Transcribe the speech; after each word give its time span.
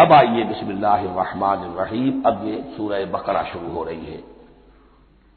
अब 0.00 0.12
आइए 0.12 0.44
बिस्मिल्लाहिर्रहमानिर्रहीम। 0.44 2.22
अब 2.26 2.46
ये 2.46 2.74
सूरह 2.76 3.06
बकरा 3.06 3.42
शुरू 3.42 3.68
हो 3.68 3.84
रही 3.84 4.06
है। 4.06 4.24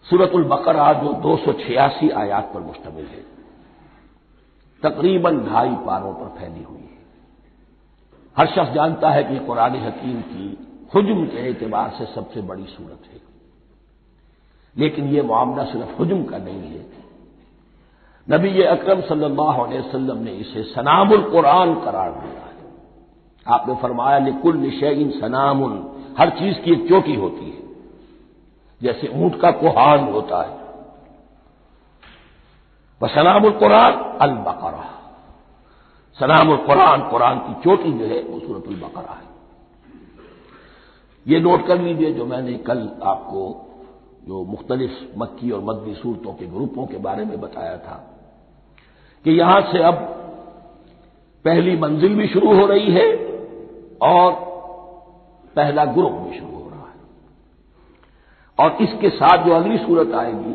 सूरतुल 0.09 0.43
बकरा 0.43 0.93
जो 0.93 1.13
दो 1.13 1.37
सौ 1.37 1.53
छियासी 1.53 2.09
आयात 2.09 2.51
पर 2.53 2.59
मुश्तमिल 2.59 3.05
है। 3.05 3.25
तकरीबन 4.83 5.39
ढाई 5.39 5.69
पारों 5.69 6.13
पर 6.13 6.39
फैली 6.39 6.63
हुई 6.63 6.77
है। 6.77 6.99
हर 8.37 8.47
शख्स 8.47 8.73
जानता 8.73 9.09
है 9.09 9.23
कि 9.23 9.39
कुरान 9.39 9.75
हकीम 9.75 10.21
की 10.21 10.57
हजम 10.95 11.25
के 11.25 11.49
एतबार 11.49 11.89
से 11.89 12.05
सबसे 12.05 12.41
बड़ी 12.41 12.65
सूरत 12.65 12.99
है। 13.13 13.21
लेकिन 14.77 15.05
यह 15.05 15.23
मामला 15.23 15.63
सिर्फ़ 15.63 16.01
हजम 16.01 16.23
का 16.23 16.37
नहीं 16.37 16.71
है। 16.71 16.85
नबी 18.29 18.61
अकरम 18.61 19.01
सल्लल्लाहु 19.01 19.63
अलैहि 19.63 19.89
वसल्लम 19.89 20.17
ने 20.17 20.31
इसे 20.31 20.63
सनामुल 20.63 21.31
कुरान 21.31 21.81
करार 21.81 22.11
दिया। 22.11 22.48
आपने 23.47 23.75
फरमाया 23.75 24.19
निकुल 24.19 24.57
निशइन 24.57 25.09
सनामुन। 25.11 26.03
हर 26.19 26.29
चीज़ 26.29 26.59
की 26.59 26.71
एक 26.71 26.89
चोटी 26.89 27.15
होती 27.15 27.45
है। 27.45 27.63
जैसे 28.81 29.07
ऊँट 29.07 29.41
का 29.41 29.51
कोहान 29.51 29.99
होता 29.99 30.43
है। 30.43 30.59
वह 33.01 33.07
सनामुल 33.07 33.51
कुरान 33.51 33.93
अल 33.93 34.31
बकरा 34.31 34.95
सनामुल 36.19 36.57
कुरान 36.57 37.09
कुरान 37.09 37.39
की 37.39 37.53
चोटी 37.53 37.91
जो 37.93 38.05
है, 38.05 38.23
वो 38.23 38.39
सूरतुल 38.39 38.75
बकरा 38.75 39.13
है। 39.13 39.27
ये 41.27 41.39
नोट 41.39 41.67
कर 41.67 41.81
लीजिए 41.81 42.13
जो 42.13 42.25
मैंने 42.25 42.53
कल 42.53 42.99
आपको 43.03 43.65
जो 44.27 44.43
मुख्तलिफ़ 44.43 45.19
मक्की 45.19 45.51
और 45.51 45.61
मदनी 45.61 45.93
सूरतों 45.93 46.33
के 46.33 46.45
ग्रुपों 46.45 46.85
के 46.85 46.97
बारे 46.97 47.25
में 47.25 47.41
बताया 47.41 47.77
था 47.77 48.15
कि 49.25 49.31
यहाँ 49.31 49.61
से 49.61 49.83
अब 49.83 49.95
पहली 51.45 51.77
मंजिल 51.77 52.15
भी 52.15 52.27
शुरू 52.27 52.59
हो 52.59 52.65
रही 52.65 52.91
है 52.91 53.28
और 54.01 54.31
पहला 55.55 55.85
ग्रुप 55.85 56.11
भी 56.11 56.37
शुरू 56.39 56.51
हो 56.51 56.69
रहा 56.69 56.87
है। 56.87 56.97
और 58.59 58.77
इसके 58.81 59.09
साथ 59.09 59.45
जो 59.45 59.53
अगली 59.53 59.77
सूरत 59.77 60.13
आएगी, 60.15 60.53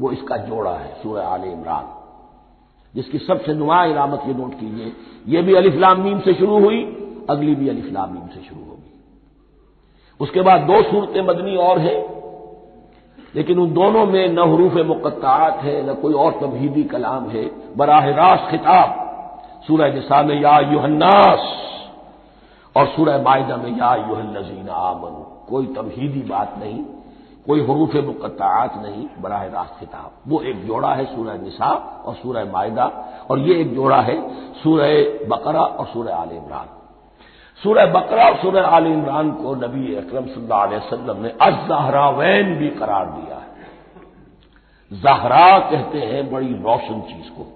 वो 0.00 0.10
इसका 0.12 0.36
जोड़ा 0.36 0.72
है, 0.72 0.94
सूरह 1.02 1.22
आल 1.22 1.44
इमरान, 1.44 1.84
जिसकी 2.94 3.18
सबसे 3.18 3.54
नुमा 3.54 3.84
इलामत 3.84 4.22
ये 4.26 4.34
नोट 4.34 4.54
कीजिए 4.54 4.92
ये 5.26 5.42
भी 5.42 5.54
अलिफ्लाम 5.54 6.00
मीम 6.00 6.20
से 6.20 6.34
शुरू 6.34 6.58
हुई, 6.58 6.82
अगली 7.30 7.54
भी 7.54 7.68
अलिफ्लाम 7.68 8.12
मीम 8.14 8.26
से 8.26 8.40
शुरू 8.40 8.60
होगी। 8.60 8.92
उसके 10.20 10.42
बाद 10.42 10.60
दो 10.60 10.82
सूरतें 10.82 11.22
मदनी 11.22 11.56
और 11.56 11.78
हैं, 11.78 12.16
लेकिन 13.34 13.58
उन 13.58 13.72
दोनों 13.72 14.06
में 14.06 14.28
न 14.28 14.38
हरूफ 14.38 14.74
मुकत्तात 14.86 15.62
है, 15.62 15.90
न 15.90 15.94
कोई 15.94 16.14
और 16.14 16.32
तबहीदी 16.32 16.82
कलाम 16.84 17.28
है। 17.28 17.44
बराह 17.76 18.08
रास्त 18.08 18.50
खिताब, 18.50 19.02
सूरह 19.66 19.92
निसा 19.94 20.22
में 20.22 20.40
या 20.42 20.58
युहन्नास 20.72 21.52
और 22.76 22.86
सूरह 22.86 23.22
मायदा 23.22 23.56
में, 23.56 23.78
या 23.78 23.94
युहल्लजीना 23.94 24.72
आमन। 24.72 25.46
कोई 25.48 25.66
तमहीदी 25.66 26.20
बात 26.20 26.54
नहीं, 26.58 26.84
कोई 27.46 27.60
हरूफ 27.66 27.94
मुकत्तात 27.94 28.82
नहीं, 28.82 29.06
बराह 29.20 29.44
रास्त 29.44 29.80
खिताब। 29.80 30.10
वो 30.28 30.40
एक 30.40 30.66
जोड़ा 30.66 30.94
है 30.94 31.04
सूरह 31.04 31.34
निसा 31.38 32.02
और 32.06 32.14
सूरह 32.14 32.44
मायदा, 32.52 32.84
और 33.30 33.38
ये 33.38 33.60
एक 33.60 33.74
जोड़ा 33.74 34.00
है 34.00 34.30
सूरह 34.54 35.26
बकरा 35.28 35.60
और 35.60 35.86
सूरह 35.86 36.14
आल 36.14 36.28
इमरान। 36.28 36.68
सूरह 37.62 37.86
बकरा 37.86 38.24
और 38.24 38.36
सूरह 38.36 38.66
आल 38.66 38.86
इमरान 38.86 39.30
को 39.32 39.54
नबी 39.54 39.94
अकरम 39.94 40.24
वसल्लम 40.76 41.22
ने 41.22 41.28
अजहरावैन 41.28 42.54
भी 42.54 42.68
करार 42.70 43.06
दिया 43.06 43.36
है। 43.36 43.56
जहरा 44.92 45.58
कहते 45.58 45.98
हैं 45.98 46.32
बड़ी 46.32 46.52
रोशन 46.52 47.00
चीज़ 47.00 47.28
को। 47.30 47.55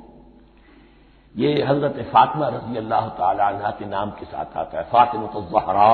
ये 1.35 1.51
हज़रत 1.63 1.97
फातिमा 2.13 2.49
रज़ी 2.49 2.77
अल्लाह 2.77 3.09
तला 3.09 3.71
के 3.71 3.87
नाम 3.87 4.11
के 4.11 4.25
साथ 4.27 4.57
आता 4.57 4.79
है, 4.79 4.85
फातिमा 4.85 5.27
तो 5.27 5.41
जहरा। 5.43 5.91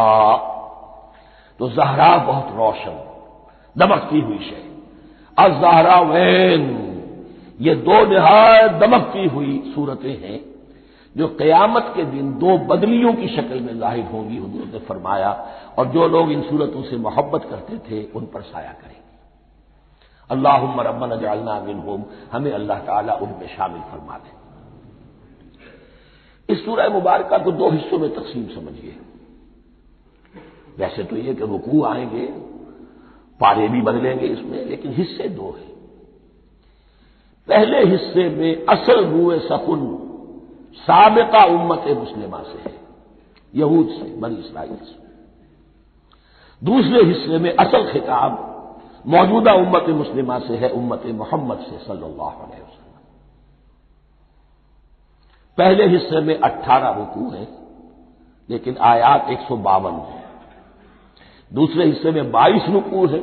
तो 1.60 1.68
जहरा 1.70 2.16
बहुत 2.16 2.48
रोशन, 2.56 2.96
दमकती 3.76 4.20
हुई 4.20 4.38
शे 4.38 4.60
अजहरा 5.38 6.00
वैन, 6.00 6.64
ये 7.60 7.74
दो 7.74 8.04
निहायत 8.06 8.72
दमकती 8.72 9.26
हुई 9.26 9.72
सूरतें 9.74 10.16
हैं, 10.22 10.40
जो 11.16 11.28
कयामत 11.28 11.92
के 11.96 12.04
दिन 12.04 12.32
दो 12.38 12.56
बदलियों 12.66 13.12
की 13.12 13.28
शक्ल 13.28 13.60
में 13.60 13.78
ज़ाहिर 13.78 14.04
होंगी, 14.04 14.36
हजूर 14.36 14.66
ने 14.72 14.78
फरमाया, 14.78 15.30
और 15.78 15.86
जो 15.86 16.08
लोग 16.08 16.32
इन 16.32 16.42
सूरतों 16.42 16.82
से 16.82 16.96
मोहब्बत 16.96 17.46
करते 17.50 17.78
थे, 17.78 18.02
उन 18.12 18.26
पर 18.26 18.42
साया 18.42 18.72
करेंगे। 18.72 19.04
अल्लाह 20.30 20.58
रबन 20.82 21.18
जालना 21.20 21.60
मिन 21.60 21.78
होम 21.78 22.04
हमें 22.32 22.52
अल्लाह 22.52 22.78
ताला 22.78 23.14
उनमें 23.14 23.48
शामिल 23.56 23.80
फरमा 23.92 24.18
दें। 24.18 24.45
इस 26.50 26.64
सूरह 26.64 26.88
मुबारक 26.88 27.44
को 27.44 27.52
दो 27.52 27.70
हिस्सों 27.70 27.98
में 27.98 28.14
तकसीम 28.14 28.46
समझिए। 28.46 28.96
वैसे 30.78 31.04
तो 31.04 31.16
ये 31.16 31.34
कि 31.34 31.46
रुकू 31.46 31.84
आएँगे, 31.84 32.26
पारे 33.40 33.68
भी 33.68 33.80
बदलेंगे 33.82 34.26
इसमें, 34.26 34.66
लेकिन 34.66 34.92
हिस्से 34.92 35.28
दो 35.28 35.56
हैं। 35.58 35.76
पहले 37.48 37.84
हिस्से 37.84 38.28
में 38.28 38.66
असल 38.66 39.04
रुए 39.04 39.38
सकुन 39.38 40.02
सबका 40.76 41.44
उम्मत 41.44 41.84
मुस्लिमा 41.98 42.42
से 42.42 42.70
है, 42.70 42.76
यहूद 43.54 43.88
से, 43.88 44.16
बनी 44.16 44.36
इसराइल 44.36 44.76
से। 44.76 45.06
दूसरे 46.64 47.04
हिस्से 47.04 47.38
में 47.38 47.56
असल 47.56 47.92
खिताब 47.92 48.52
मौजूदा 49.06 49.52
उम्मत 49.52 49.84
मुस्लिमा 49.88 50.38
से 50.38 50.56
है, 50.56 50.68
उम्मत 50.68 51.02
मोहम्मद 51.06 51.58
से, 51.58 51.78
सल्लल्लाहु 51.78 52.46
अलैहि 52.46 52.65
पहले 55.58 55.86
हिस्से 55.86 56.20
में 56.20 56.38
अट्ठारह 56.38 56.90
रुकू 56.90 57.30
है, 57.30 57.46
लेकिन 58.48 58.76
आयात 58.82 59.30
एक 59.30 59.40
सौ 59.40 59.56
बावन 59.58 59.94
है। 60.02 60.24
दूसरे 61.50 61.84
हिस्से 61.84 62.10
में 62.10 62.30
बाईस 62.32 62.68
रुकू 62.70 63.06
है, 63.06 63.22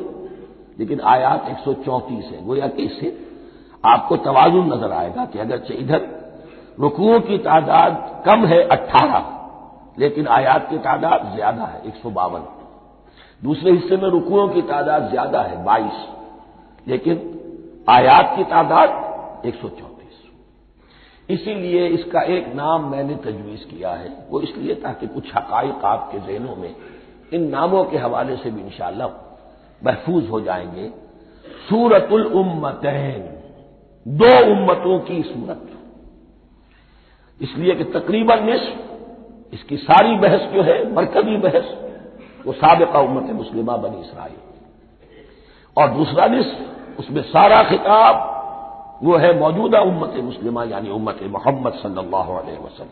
लेकिन 0.80 1.02
आयात 1.08 1.48
एक 1.50 1.58
सौ 1.58 1.74
चौंतीस 1.86 2.26
है। 2.26 2.46
गोया 2.46 2.68
कि 2.68 2.84
इससे 2.84 3.18
आपको 3.84 4.18
तवाजुन 4.20 4.74
नज़र 4.74 4.92
आएगा 4.94 5.26
कि 5.26 5.40
अगर 5.40 5.74
इधर 5.74 6.02
रुकुओं 6.80 7.20
की 7.20 7.38
तादाद 7.40 8.24
कम 8.26 8.46
है 8.46 8.62
अट्ठारह, 8.68 9.26
लेकिन 10.00 10.28
आयात 10.30 10.70
की 10.70 10.78
तादाद 10.80 11.32
ज़्यादा 11.36 11.66
है 11.66 11.82
एक 11.88 11.96
सौ 11.96 12.10
बावन। 12.12 12.44
दूसरे 13.42 13.72
हिस्से 13.72 13.98
में 13.98 14.10
रुकुओं 14.10 14.48
की 14.50 14.62
तादाद 14.64 15.10
ज़्यादा 15.10 15.42
है 15.42 15.64
बाईस, 15.66 16.06
लेकिन 16.88 17.16
आयात 17.90 18.34
की 18.38 18.44
तादाद 18.46 19.46
एक 19.46 19.56
सौ 19.56 19.68
चौंतीस। 19.70 19.93
इसीलिए 21.30 21.88
इसका 21.88 22.22
एक 22.22 22.48
नाम 22.56 22.92
मैंने 22.92 23.16
तजवीज 23.16 23.64
किया 23.64 23.90
है। 23.90 24.28
वो 24.30 24.42
इसलिए 24.42 24.76
ताकि 24.76 25.08
कुछ 25.08 25.36
हकाइक 25.36 25.86
आपके 25.86 26.20
जहनों 26.20 26.56
में 26.56 26.76
इन 27.34 27.50
नामों 27.50 27.86
के 27.86 27.98
हवाले 27.98 28.36
से 28.36 28.52
भी 28.52 28.62
इंशाला 28.62 29.08
महफूज 29.86 30.30
हो 30.30 30.42
जाएँगे। 30.42 30.90
सूरतुल 31.70 32.26
उम्मतैन, 32.26 33.22
दो 34.08 34.52
उम्मतों 34.52 35.00
की 35.00 35.24
सूरत। 35.24 35.70
इसलिए 37.42 37.76
कि 37.76 37.84
तकरीबन 37.84 38.44
निस्फ 38.44 38.78
इसकी 39.54 39.78
सारी 39.78 40.16
बहस 40.16 40.42
जो 40.42 40.62
है, 40.62 40.94
मरकजी 40.94 41.38
बहस, 41.38 41.78
वो 42.46 42.54
सबका 42.54 43.00
उम्मत 43.00 43.34
मुस्लिमा 43.34 43.78
बनी 43.78 44.02
इसराइल। 44.02 44.36
और 45.78 45.90
दूसरा 45.90 46.28
निस्फ 46.28 46.60
उसमें 47.00 47.22
सारा 47.22 47.64
खिताब 47.64 48.33
वो 49.04 49.18
है 49.18 49.40
मौजूदा 49.40 49.80
उम्मत 49.80 50.14
मुस्लिमा, 50.24 50.64
यानी 50.64 50.90
उम्मत 50.90 51.20
मोहम्मद 51.24 51.74
सल्लल्लाहु 51.74 52.34
अलैहि 52.34 52.88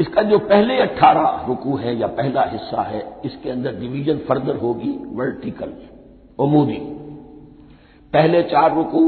इसका 0.00 0.22
जो 0.22 0.38
पहले 0.38 0.76
अट्ठारह 0.78 1.44
रुकू 1.48 1.76
है 1.76 1.96
या 1.96 2.06
पहला 2.06 2.42
हिस्सा 2.44 2.82
है, 2.82 3.20
इसके 3.24 3.50
अंदर 3.50 3.74
डिवीज़न 3.74 4.18
फर्दर 4.18 4.56
होगी 4.56 4.90
वर्टिकल 4.90 5.72
उमूदी। 6.38 6.78
पहले 8.12 8.42
चार 8.42 8.74
रुकू, 8.74 9.00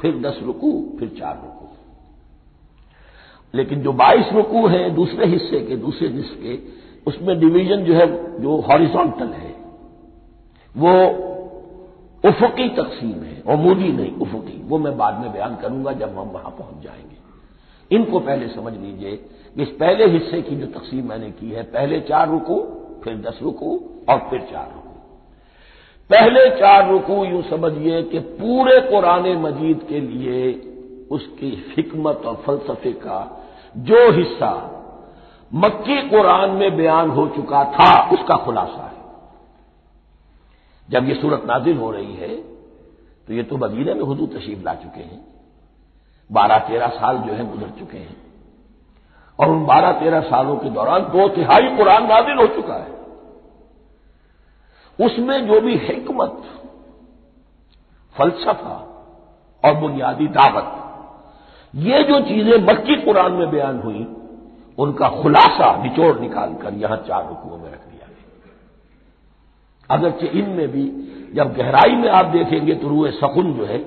फिर 0.00 0.18
दस 0.18 0.40
रुकू, 0.42 0.96
फिर 0.98 1.08
चार 1.08 1.34
रुकू। 1.34 1.68
लेकिन 3.54 3.80
जो 3.80 3.92
बाईस 3.92 4.32
रुकू 4.32 4.66
है 4.66 4.90
दूसरे 4.90 5.26
हिस्से 5.26 5.60
के, 5.60 5.76
दूसरे 5.76 6.08
निस्फ 6.08 6.34
के, 6.34 6.58
उसमें 7.06 7.40
डिवीज़न 7.40 7.84
जो 7.84 7.94
है, 7.94 8.06
जो 8.42 8.56
हॉरिजॉन्टल 8.56 9.28
है, 9.28 9.54
वो 10.76 10.90
उफुकी 12.24 12.68
तकसीम 12.68 13.22
है 13.22 13.42
अमूदी 13.48 13.88
नहीं, 13.88 14.16
उफुकी। 14.16 14.62
वो 14.64 14.78
मैं 14.78 14.96
बाद 14.96 15.20
में 15.20 15.32
बयान 15.32 15.56
करूँगा 15.56 15.92
जब 15.92 16.18
हम 16.18 16.28
वहाँ 16.28 16.56
पहुँच 16.58 16.84
जाएँगे। 16.84 17.24
इनको 17.96 18.20
पहले 18.20 18.48
समझ 18.48 18.72
लीजिए 18.72 19.24
इस 19.58 19.68
पहले 19.68 20.06
हिस्से 20.06 20.42
की 20.42 20.56
जो 20.56 20.66
तकसीम 20.66 21.08
मैंने 21.08 21.30
की 21.30 21.50
है, 21.50 21.62
पहले 21.62 22.00
चार 22.00 22.30
रुकू, 22.30 22.60
फिर 23.04 23.16
दस 23.16 23.38
रुकू 23.42 23.80
और 24.08 24.18
फिर 24.18 24.40
चार 24.40 24.72
रुकू। 24.74 24.88
पहले 26.10 26.50
चार 26.50 26.90
रुकू 26.90 27.24
यूँ 27.24 27.42
समझिए 27.42 28.02
कि 28.02 28.18
पूरे 28.18 28.80
कुरान 28.80 29.28
मजीद 29.28 29.86
के 29.88 30.00
लिए 30.00 30.70
उसकी 31.10 31.74
हिकमत 31.76 32.22
और 32.26 32.34
फलसफे 32.46 32.92
का 32.92 33.46
जो 33.76 34.12
हिस्सा 34.12 34.70
मक्की 35.54 36.08
कुरान 36.08 36.50
में 36.50 36.76
बयान 36.76 37.10
हो 37.10 37.26
चुका 37.26 37.64
था, 37.64 38.10
उसका 38.10 38.36
खुलासा 38.36 38.84
है। 38.84 38.93
जब 40.88 41.08
ये 41.08 41.14
सूरत 41.14 41.42
नाजिल 41.46 41.76
हो 41.76 41.90
रही 41.90 42.14
है 42.14 42.36
तो 43.28 43.32
ये 43.32 43.42
तो 43.42 43.56
मदीने 43.56 43.94
में 43.94 44.02
हजू 44.04 44.26
तशीफ 44.28 44.64
ला 44.64 44.74
चुके 44.74 45.00
हैं। 45.00 45.24
बारह 46.30 46.58
तेरह 46.58 46.88
साल 46.88 47.18
जो 47.18 47.32
है 47.32 47.50
गुजर 47.50 47.70
चुके 47.78 47.98
हैं। 47.98 48.16
और 49.38 49.50
उन 49.50 49.64
बारह 49.66 49.92
तेरह 49.92 50.20
सालों 50.20 50.56
के 50.56 50.70
दौरान 50.70 51.02
दो 51.12 51.28
तिहाई 51.28 51.76
कुरान 51.76 52.06
नाजिल 52.06 52.36
हो 52.38 52.46
चुका 52.46 52.74
है। 52.74 52.92
उसमें 54.98 55.46
जो 55.46 55.60
भी 55.60 55.76
हिकमत, 55.76 56.42
फलसफा 58.16 58.76
और 59.64 59.74
बुनियादी 59.74 60.26
दावत, 60.28 60.68
ये 61.74 62.02
जो 62.02 62.20
चीज़ें 62.20 62.56
मक्की 62.64 62.96
कुरान 62.96 63.32
में 63.32 63.50
बयान 63.50 63.80
हुई, 63.80 64.06
उनका 64.78 65.08
खुलासा 65.12 65.76
निचोड़ 65.82 66.18
निकालकर 66.20 66.74
यहाँ 66.74 66.96
चार 66.98 67.26
रुकुओं 67.28 67.58
में 67.58 67.70
रख 67.72 67.88
अगरचे 69.94 70.26
इनमें 70.26 70.68
भी 70.68 70.84
जब 71.34 71.54
गहराई 71.54 71.94
में 71.96 72.08
आप 72.08 72.24
देखेंगे 72.24 72.74
तो 72.74 72.88
रूए 72.88 73.10
सकुन 73.10 73.52
जो 73.52 73.64
है, 73.64 73.78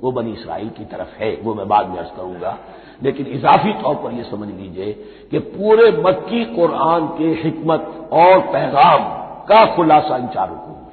वो 0.00 0.12
बनी 0.12 0.32
इसराइल 0.32 0.68
की 0.68 0.84
तरफ़ 0.84 1.22
है, 1.22 1.40
वो 1.42 1.54
मैं 1.54 1.68
बाद 1.68 1.88
में 1.88 1.96
अर्ज़ 1.96 2.16
करूँगा। 2.16 2.58
लेकिन 3.02 3.26
इजाफी 3.26 3.72
तौर 3.72 3.94
पर 3.94 4.12
यह 4.12 4.22
समझ 4.22 4.48
लीजिए 4.48 4.92
कि 5.30 5.38
पूरे 5.38 5.92
मक्की 5.92 6.44
कुरान 6.44 7.06
के 7.18 7.24
हिकमत 7.24 8.08
और 8.12 8.40
पैगाम 8.40 9.04
का 9.46 9.76
खुलासा 9.76 10.16
इन 10.16 10.26
चार 10.26 10.48
रुकू 10.48 10.70
में। 10.70 10.90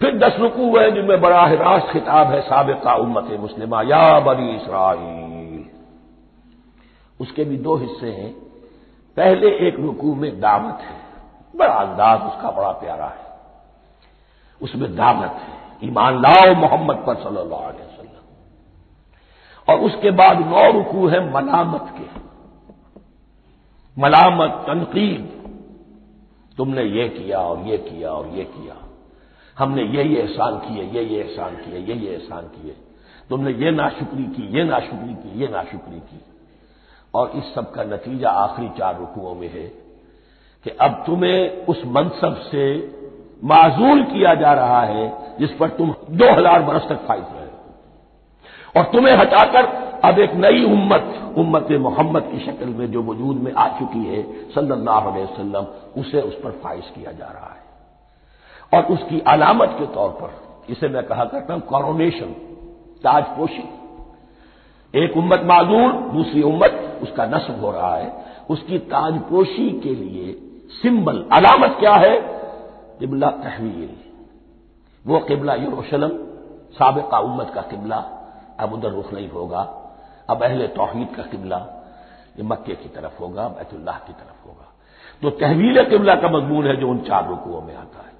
फिर 0.00 0.18
दस 0.18 0.36
रुकू 0.38 0.78
है 0.78 0.90
जिनमें 0.90 1.20
बड़ा 1.20 1.46
रास्त 1.46 1.86
खिताब 1.92 2.26
है 2.26 2.40
सबका 2.40 2.94
उम्मत 2.94 3.40
मुस्लिमा, 3.40 3.82
या 3.82 4.20
बनी 4.20 4.56
इसराइल। 4.56 5.64
उसके 7.20 7.44
भी 7.44 7.56
दो 7.56 7.76
हिस्से 7.76 8.10
हैं। 8.10 8.32
पहले 9.16 9.46
एक 9.68 9.80
रुकू 9.80 10.14
में 10.14 10.40
दावत 10.40 10.78
है। 10.80 11.04
बड़ा 11.56 11.74
अंदाज, 11.74 12.22
उसका 12.22 12.50
बड़ा 12.50 12.70
प्यारा 12.70 13.04
है। 13.04 13.23
उसमें 14.62 14.96
दावत 14.96 15.30
है 15.30 15.64
ईमान 15.84 16.22
लाओ 16.22 16.54
मोहम्मद 16.54 16.96
पर 16.96 17.14
सल्लल्लाहु 17.14 17.62
अलैहि 17.62 17.84
वसल्लम। 17.84 18.04
और 19.72 19.80
उसके 19.80 20.10
बाद 20.10 20.38
नौ 20.38 20.72
रुकू 20.72 21.06
है 21.06 21.32
मलामत 21.32 21.94
के। 21.98 22.24
मलामत, 23.98 24.64
तनकीद। 24.66 25.44
तुमने 26.56 26.82
ये 26.84 27.08
किया 27.08 27.38
और 27.38 27.58
ये 27.58 27.78
किया 27.78 28.10
और 28.10 28.28
ये 28.28 28.44
किया। 28.44 28.76
हमने 29.58 29.82
ये 29.82 30.04
ये 30.04 30.22
एहसान 30.22 30.58
किए, 30.58 30.84
ये 30.84 31.02
ये 31.02 31.20
एहसान 31.20 31.56
किए, 31.56 31.78
ये 31.78 31.94
ये 31.94 32.12
एहसान 32.12 32.42
किए। 32.42 32.76
तुमने 33.30 33.52
ये 33.52 33.70
नाशुक्री 33.70 34.24
की, 34.24 34.58
ये 34.58 34.64
नाशुक्री 34.64 35.14
की, 35.14 35.40
ये 35.40 35.48
नाशुक्री 35.48 36.00
की। 36.00 36.20
और 37.14 37.30
इस 37.30 37.54
सब 37.54 37.70
का 37.72 37.84
नतीजा 37.84 38.30
आखिरी 38.30 38.68
चार 38.68 38.98
रुकुओं 38.98 39.34
में 39.34 39.48
है 39.48 39.68
कि 40.64 40.70
अब 40.70 41.02
तुम्हें 41.06 41.66
उस 41.66 41.82
मनसब 41.86 42.36
से 42.52 42.80
माजूल 43.42 44.02
किया 44.02 44.34
जा 44.34 44.52
रहा 44.52 44.82
है, 44.82 45.12
जिस 45.38 45.50
पर 45.50 45.68
तुम 45.68 45.94
दो 46.10 46.30
हज़ार 46.32 46.62
बरस 46.62 46.88
तक 46.88 47.06
फाइज 47.06 47.24
रहे 47.34 47.42
और 48.76 48.84
तुम्हें 48.84 49.14
हटाकर 49.16 49.64
अब 50.04 50.18
एक 50.18 50.34
नई 50.34 50.64
उम्मत 50.64 51.34
उम्मत 51.38 51.68
मोहम्मद 51.80 52.22
की 52.22 52.38
शक्ल 52.38 52.66
में 52.68 52.90
जो 52.92 53.02
वजूद 53.02 53.36
में 53.36 53.52
आ 53.52 53.68
चुकी 53.68 54.04
है, 54.04 54.22
सल्लल्लाहु 54.54 55.10
अलैहि 55.10 55.24
वसल्लम, 55.24 55.66
उसे 56.00 56.20
उस 56.20 56.34
पर 56.34 56.50
फाइज 56.50 56.84
किया 56.84 57.12
जा 57.12 57.26
रहा 57.26 57.54
है। 57.54 57.62
और 58.72 58.92
उसकी 58.92 59.20
अलामत 59.20 59.76
के 59.78 59.86
तौर 59.86 60.10
पर, 60.10 60.30
इसे 60.72 60.88
मैं 60.88 61.02
कहा 61.02 61.24
करता 61.24 61.54
हूँ 61.54 61.62
कॉरोनेशन 61.62 62.34
ताजपोशी। 63.04 63.64
एक 64.94 65.16
उम्मत 65.16 65.42
माजूर 65.44 65.92
दूसरी 65.92 66.42
उम्मत, 66.42 66.98
उसका 67.02 67.26
नस्ब 67.26 67.64
हो 67.64 67.70
रहा 67.70 67.96
है। 67.96 68.12
उसकी 68.50 68.78
ताजपोशी 68.78 69.70
के 69.80 69.94
लिए 69.94 70.32
सिंबल, 70.82 71.24
अलामत 71.32 71.76
क्या 71.80 71.94
है? 71.94 72.43
किबला 72.98 73.30
तहवील। 73.30 73.96
वो 75.06 75.18
किबला 75.20 75.54
यरूशलम, 75.54 76.08
सबका 76.72 77.18
उम्मत 77.18 77.52
का 77.54 77.62
किबला, 77.62 77.96
अब 78.60 78.72
उधर 78.72 78.88
रुख 78.88 79.12
नहीं 79.12 79.28
होगा, 79.28 79.60
अब 80.30 80.42
अहल 80.42 80.66
तोहहीद 80.66 81.08
का 81.16 81.22
किबला, 81.22 81.56
ये 82.36 82.42
मक्के 82.42 82.74
की 82.74 82.88
तरफ़ 82.88 83.18
होगा, 83.18 83.48
बैतुल्लाह 83.48 83.98
की 83.98 84.12
तरफ़ 84.12 84.48
होगा। 84.48 84.72
तो 85.22 85.30
तहवील 85.30 85.84
किबला 85.84 86.14
का 86.14 86.28
मजमून 86.28 86.66
है 86.66 86.76
जो 86.76 86.88
उन 86.88 86.98
चार 86.98 87.28
रुकुओं 87.28 87.62
में 87.62 87.76
आता 87.76 87.98
है। 87.98 88.14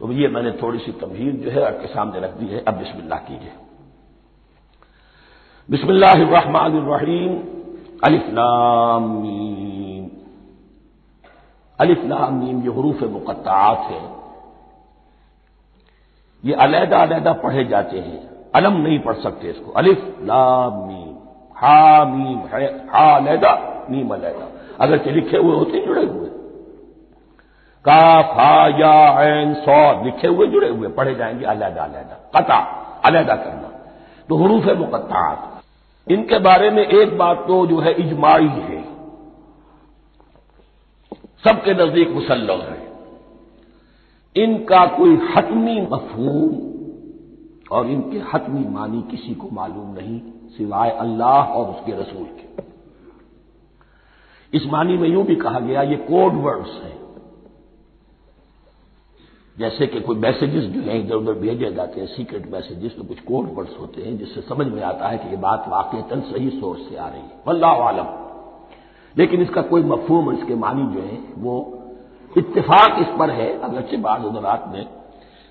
तो 0.00 0.12
ये 0.12 0.28
मैंने 0.28 0.52
थोड़ी 0.52 0.78
सी 0.78 0.92
तमहीर 0.92 1.34
जो 1.34 1.50
है 1.50 1.66
आपके 1.66 1.86
सामने 1.86 2.20
रख 2.20 2.30
दी 2.30 2.46
है। 2.46 2.64
अब 2.64 2.74
बिस्मिल्लाह 2.74 3.18
कीजिए। 3.18 3.52
बिस्मिल्लाहिर्रहमानिर्रहीम। 5.70 7.54
अलिफ्लामीम 11.78 12.26
अलिफ्लामीम 12.28 12.62
ये 12.62 12.74
हरूफ 12.74 13.02
मुकत्तात 13.02 13.78
है। 13.78 14.24
ये 16.44 16.54
अलहदा 16.54 16.98
अलहदा 16.98 17.32
पढ़े 17.32 17.64
जाते 17.64 17.98
हैं। 17.98 18.30
अलम 18.54 18.72
नहीं 18.72 18.98
पढ़ 18.98 19.14
सकते 19.14 19.48
इसको। 19.48 19.70
अलिफ 19.70 20.16
लामीम 20.20 21.14
हा 21.56 22.04
मीम 22.04 22.38
है, 22.38 22.86
हा 22.88 23.16
अलहदा, 23.16 23.84
मीम 23.90 24.08
अलहदा। 24.14 24.48
अगर 24.80 25.12
लिखे 25.12 25.36
हुए 25.36 25.56
होते 25.56 25.86
जुड़े 25.86 26.06
हुए। 26.06 26.28
का, 27.84 28.22
फा, 28.22 28.66
या 28.68 29.22
एन 29.22 29.54
सौ 29.54 30.04
लिखे 30.04 30.28
हुए, 30.28 30.46
जुड़े 30.46 30.68
हुए। 30.68 30.88
पढ़े 30.88 31.14
जाएँगे 31.14 31.44
अलहदा 31.44 31.82
अलहदा। 31.82 32.40
कता, 32.40 32.56
अलहदा 33.04 33.36
करना। 33.36 33.70
तो 34.28 34.36
हरूफ 34.36 34.64
मुकत्तात 34.78 35.62
इनके 36.10 36.38
बारे 36.38 36.70
में 36.70 36.86
एक 36.86 37.18
बात 37.18 37.36
तो 37.36 37.66
जो 37.66 37.80
है 37.80 37.92
इजमाई 37.92 38.46
है। 38.46 38.83
सबके 41.44 41.74
नज़दीक 41.74 42.10
मुसल्लम 42.10 42.60
है। 42.60 42.94
इनका 44.36 44.86
कोई 44.86 45.18
हतमी 45.36 45.80
मफहूम 45.80 46.74
और 47.72 47.86
इनके 47.86 48.18
हतमी 48.18 48.68
मानी 48.68 49.02
किसी 49.10 49.34
को 49.34 49.48
मालूम 49.52 49.94
नहीं, 49.94 50.20
सिवाय 50.56 50.90
अल्लाह 50.90 51.44
और 51.44 51.74
उसके 51.74 51.92
रसूल 51.92 52.24
के। 52.24 52.62
इस 54.56 54.66
मानी 54.66 54.96
में 54.96 55.08
यूँ 55.08 55.24
भी 55.24 55.36
कहा 55.36 55.60
गया, 55.60 55.82
ये 55.82 55.96
कोड 55.96 56.34
वर्ड्स 56.34 56.70
हैं। 56.70 57.04
जैसे 59.58 59.86
कि 59.86 60.00
कोई 60.00 60.16
मैसेजेस 60.16 60.64
जो 60.64 60.80
हैं, 60.80 61.04
इधर 61.04 61.14
उधर 61.14 61.32
भेजे 61.32 61.72
जाते 61.72 62.00
हैं, 62.00 62.06
सीक्रेट 62.06 62.52
मैसेजेस 62.52 62.96
तो 62.96 63.04
कुछ 63.04 63.20
कोड 63.20 63.54
वर्ड्स 63.54 63.78
होते 63.80 64.02
हैं, 64.02 64.18
जिससे 64.18 64.40
समझ 64.40 64.66
में 64.66 64.82
आता 64.82 65.08
है 65.08 65.18
कि 65.18 65.28
ये 65.28 65.36
बात 65.36 65.64
वाकईतन 65.68 66.20
सही 66.20 66.50
सोर्स 66.50 66.80
से 66.88 66.96
आ 66.96 67.08
रही 67.08 67.20
है। 67.20 67.42
वल्लाह 67.48 67.70
आलम। 67.70 68.23
लेकिन 69.18 69.42
इसका 69.42 69.62
कोई 69.62 69.82
मफहूम 69.82 70.32
इसके 70.32 70.54
मानी 70.54 70.94
जो 70.94 71.00
है, 71.00 71.18
वो 71.38 71.80
इत्तेफाक 72.38 73.00
इस 73.00 73.06
पर 73.18 73.30
है, 73.30 73.60
अगरचे 73.60 73.96
बाद 73.96 74.24
उदरात 74.24 74.72
ने 74.74 74.86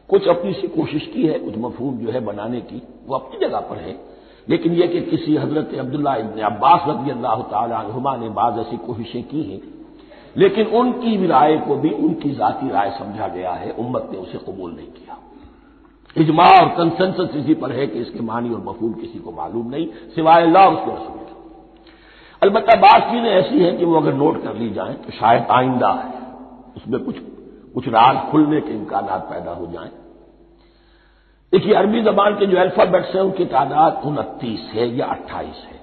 कुछ 0.10 0.28
अपनी 0.28 0.54
सी 0.54 0.68
कोशिश 0.68 1.06
की 1.14 1.28
है, 1.28 1.40
कुछ 1.40 1.58
मफहूम 1.58 1.98
जो 1.98 2.12
है 2.12 2.20
बनाने 2.20 2.62
की, 2.62 2.82
वो 3.08 3.16
अपनी 3.16 3.48
जगह 3.48 3.60
पर 3.60 3.78
है। 3.78 3.96
लेकिन 4.50 4.74
यह 4.74 4.88
कि 4.88 5.02
किसी 5.02 5.36
हज़रत 5.36 5.74
अब्दुल्ला 5.80 6.16
इबन 6.16 6.42
अब्बास 6.42 6.82
रबी 6.88 7.12
अल्लाह 7.12 7.42
तुमा 7.92 8.16
ने 8.16 8.30
बाद 8.30 8.60
ऐसी 8.60 8.78
कोशिशें 8.78 9.24
की 9.24 9.44
हैं, 9.44 9.62
लेकिन 10.38 10.68
उनकी 10.68 11.28
राय 11.28 11.58
को 11.58 11.76
भी 11.76 11.90
उनकी 11.90 12.32
जाती 12.32 12.70
राय 12.70 12.90
समझा 13.00 13.28
गया 13.28 13.52
है, 13.52 13.72
उम्मत 13.72 14.10
ने 14.12 14.18
उसे 14.18 14.38
कबूल 14.38 14.72
नहीं 14.72 14.88
किया। 14.88 15.18
इजमा 16.18 16.44
और 16.44 16.68
कंसेंसस 16.70 17.36
इसी 17.36 17.54
पर 17.54 17.72
है 17.72 17.88
कि 17.88 18.00
इसके 18.00 18.20
मानी 18.20 18.50
और 18.50 18.64
मफूल 18.68 18.94
किसी 18.94 19.20
को 19.20 19.32
मालूम 19.32 19.70
नहीं, 19.70 19.88
सिवाय 20.16 20.44
अल्लाह 20.44 20.68
उसके 20.68 20.92
रसूल। 20.92 21.23
अलबत् 22.44 22.70
बात 22.78 23.02
चीज़ें 23.04 23.30
ऐसी 23.30 23.64
हैं 23.64 23.78
कि 23.78 23.86
वो 23.86 23.96
अगर 23.96 24.14
नोट 24.14 24.44
कर 24.44 24.56
ली 24.56 24.70
जाए 24.70 24.94
तो 24.94 25.12
शायद 25.12 25.48
आइंदा 25.52 25.92
है, 25.94 26.22
उसमें 26.78 27.04
कुछ 27.04 27.20
कुछ 27.76 27.88
राज 27.88 28.18
खुलने 28.32 28.62
के 28.62 28.72
इम्कान 28.72 29.08
पैदा 29.30 29.52
हो 29.52 29.68
जाए। 29.68 29.90
देखिए, 31.54 31.74
अरबी 31.74 32.02
जबान 32.02 32.36
के 32.36 32.46
जो 32.46 32.58
अल्फाबेट्स 32.58 33.16
हैं, 33.16 33.22
उनकी 33.22 33.46
तादाद 33.46 34.02
उनतीस 34.06 34.70
है 34.74 34.88
या 34.96 35.06
अट्ठाईस 35.06 35.64
है। 35.72 35.80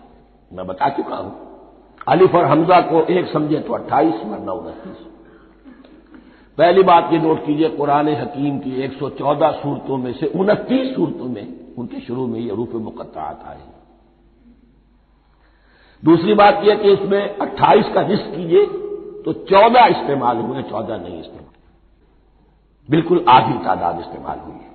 मैं 0.52 0.66
बता 0.66 0.88
चुका 0.88 1.16
हूँ। 1.16 1.32
अलिफ 2.08 2.34
और 2.34 2.44
हमजा 2.44 2.80
को 2.80 3.02
एक 3.02 3.32
समझे 3.32 3.60
तो 3.60 3.72
अट्ठाईस, 3.72 4.14
वरना 4.14 4.52
उनतीस। 4.52 5.06
पहली 6.58 6.82
बात 6.82 7.12
ये 7.12 7.18
नोट 7.18 7.46
कीजिए, 7.46 7.68
कुरान 7.68 8.08
हकीम 8.08 8.58
की 8.58 8.82
114 8.82 9.50
सूरतों 9.52 9.96
में 9.96 10.12
से 10.12 10.26
उनतीस 10.26 10.94
सूरतों 10.94 11.28
में 11.28 11.74
उनके 11.78 12.00
शुरू 12.00 12.26
में 12.26 12.40
ये 12.40 12.54
रूप 12.54 12.70
मुकत्तात 12.74 13.44
आए 13.46 13.60
दूसरी 16.02 16.35
बात 16.35 16.61
यह 16.64 16.75
कि 16.75 16.92
इसमें 16.92 17.38
28 17.38 17.88
का 17.95 18.00
रिस्क 18.00 18.25
कीजिए 18.26 18.66
तो 19.23 19.33
14 19.47 19.87
इस्तेमाल 19.87 20.37
हुए 20.37 20.62
14 20.62 20.97
नहीं 20.97 21.21
इस्तेमाल 21.21 21.49
बिल्कुल 22.88 23.25
आधी 23.28 23.59
तादाद 23.64 24.00
इस्तेमाल 24.00 24.38
हुई 24.38 24.52
है। 24.52 24.69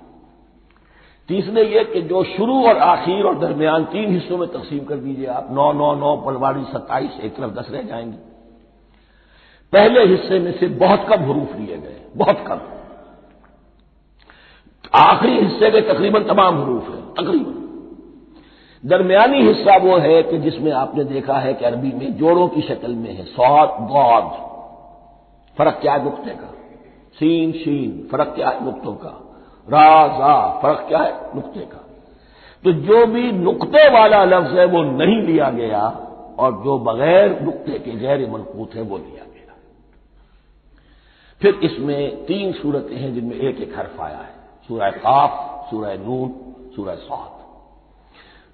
तीसरे 1.28 1.64
ये 1.64 1.84
कि 1.84 2.02
जो 2.02 2.22
शुरू 2.24 2.62
और 2.66 2.78
आखिर 2.78 3.24
और 3.24 3.38
दरमियान 3.38 3.84
तीन 3.84 4.12
हिस्सों 4.12 4.38
में 4.38 4.48
तकसीम 4.48 4.84
कर 4.84 4.96
दीजिए 4.96 5.26
आप, 5.26 5.48
नौ 5.50 5.72
नौ 5.72 5.94
नौ, 5.94 6.16
पलवाड़ी, 6.16 6.62
सत्ताईस, 6.64 7.20
एक 7.20 7.36
तरफ़ 7.36 7.50
दस 7.50 7.66
रह 7.70 7.82
जाएँगे। 7.82 8.16
पहले 9.72 10.04
हिस्से 10.04 10.38
में 10.38 10.52
से 10.52 10.68
बहुत 10.68 11.06
कम 11.08 11.22
हरूफ 11.22 11.56
लिए 11.56 11.76
गए, 11.76 12.00
बहुत 12.16 12.44
कम। 12.48 12.60
आखिरी 14.94 15.38
हिस्से 15.40 15.70
के 15.70 15.80
तकरीबन 15.80 16.24
तमाम 16.24 16.58
हरूफ 16.58 16.88
हैं, 16.88 17.14
तकरीबन। 17.14 17.65
दरमियानी 18.84 19.42
हिस्सा 19.42 19.76
वो 19.76 19.96
है 19.96 20.22
कि 20.22 20.38
जिसमें 20.38 20.72
आपने 20.72 21.04
देखा 21.04 21.38
है 21.38 21.54
कि 21.54 21.64
अरबी 21.64 21.92
में 21.92 22.16
जोड़ों 22.16 22.48
की 22.48 22.60
शक्ल 22.60 22.94
में 22.94 23.16
है। 23.16 23.24
सौद, 23.24 23.68
गौद, 23.68 24.32
फ़र्क 25.58 25.78
क्या 25.80 25.92
है 25.92 26.04
नुकते 26.04 26.30
का? 26.30 26.54
सीन, 27.18 27.52
शीन, 27.52 28.08
फ़र्क 28.12 28.32
क्या 28.36 28.48
है 28.48 28.64
नुकतों 28.64 28.92
का? 28.92 29.22
राजा 29.68 30.60
फ़र्क 30.62 30.84
क्या 30.88 30.98
है 30.98 31.34
नुकते 31.34 31.60
का? 31.60 31.82
तो 32.64 32.72
जो 32.72 33.06
भी 33.06 33.32
नुकते 33.32 33.88
वाला 33.88 34.24
लफ्ज 34.24 34.58
है 34.58 34.64
वो 34.64 34.82
नहीं 34.82 35.22
लिया 35.22 35.50
गया 35.50 35.88
और 36.38 36.52
जो 36.52 36.78
बगैर 36.78 37.40
नुकते 37.40 37.78
के 37.78 37.90
गैर 37.90 38.30
मनकूत 38.30 38.74
है 38.74 38.82
वो 38.82 38.98
लिया 38.98 39.24
गया। 39.24 39.54
फिर 41.40 41.54
इसमें 41.54 42.24
तीन 42.24 42.52
सूरतें 42.52 42.96
हैं 42.96 43.14
जिनमें 43.14 43.36
एक 43.36 43.60
एक 43.60 43.78
हर्फ 43.78 44.00
आया 44.00 44.18
है। 44.18 44.34
सूरह 44.68 44.90
काफ, 44.90 45.70
सूरह 45.70 45.94
नून, 45.94 46.34
सूरह 46.76 46.94
सात 46.94 47.45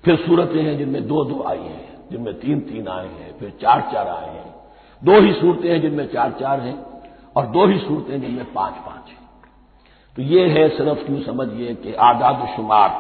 फिर 0.05 0.17
सूरतें 0.17 0.63
हैं 0.63 0.77
जिनमें 0.79 1.07
दो 1.09 1.25
दो 1.25 1.43
आई 1.49 1.59
हैं, 1.59 2.09
जिनमें 2.11 2.35
तीन 2.41 2.61
तीन 2.63 2.89
आए 2.89 3.09
हैं, 3.09 3.33
फिर 3.39 3.51
चार 3.61 3.81
चार 3.93 4.09
आए 4.09 4.29
हैं। 4.29 4.51
दो 5.03 5.21
ही 5.21 5.33
सूरतें 5.33 5.69
हैं 5.71 5.81
जिनमें 5.81 6.07
चार 6.13 6.31
चार 6.41 6.61
हैं 6.61 6.75
और 7.37 7.47
दो 7.49 7.67
ही 7.67 7.79
सूरतें 7.79 8.21
जिनमें 8.21 8.53
पाँच 8.53 8.75
पाँच 8.87 9.09
हैं। 9.09 9.21
तो 10.17 10.23
ये 10.25 10.47
है 10.49 10.69
सिर्फ़ 10.69 11.05
क्यों 11.07 11.21
समझिए 11.23 11.75
कि 11.75 11.95
आदाद 12.03 12.47
शुमार। 12.57 12.91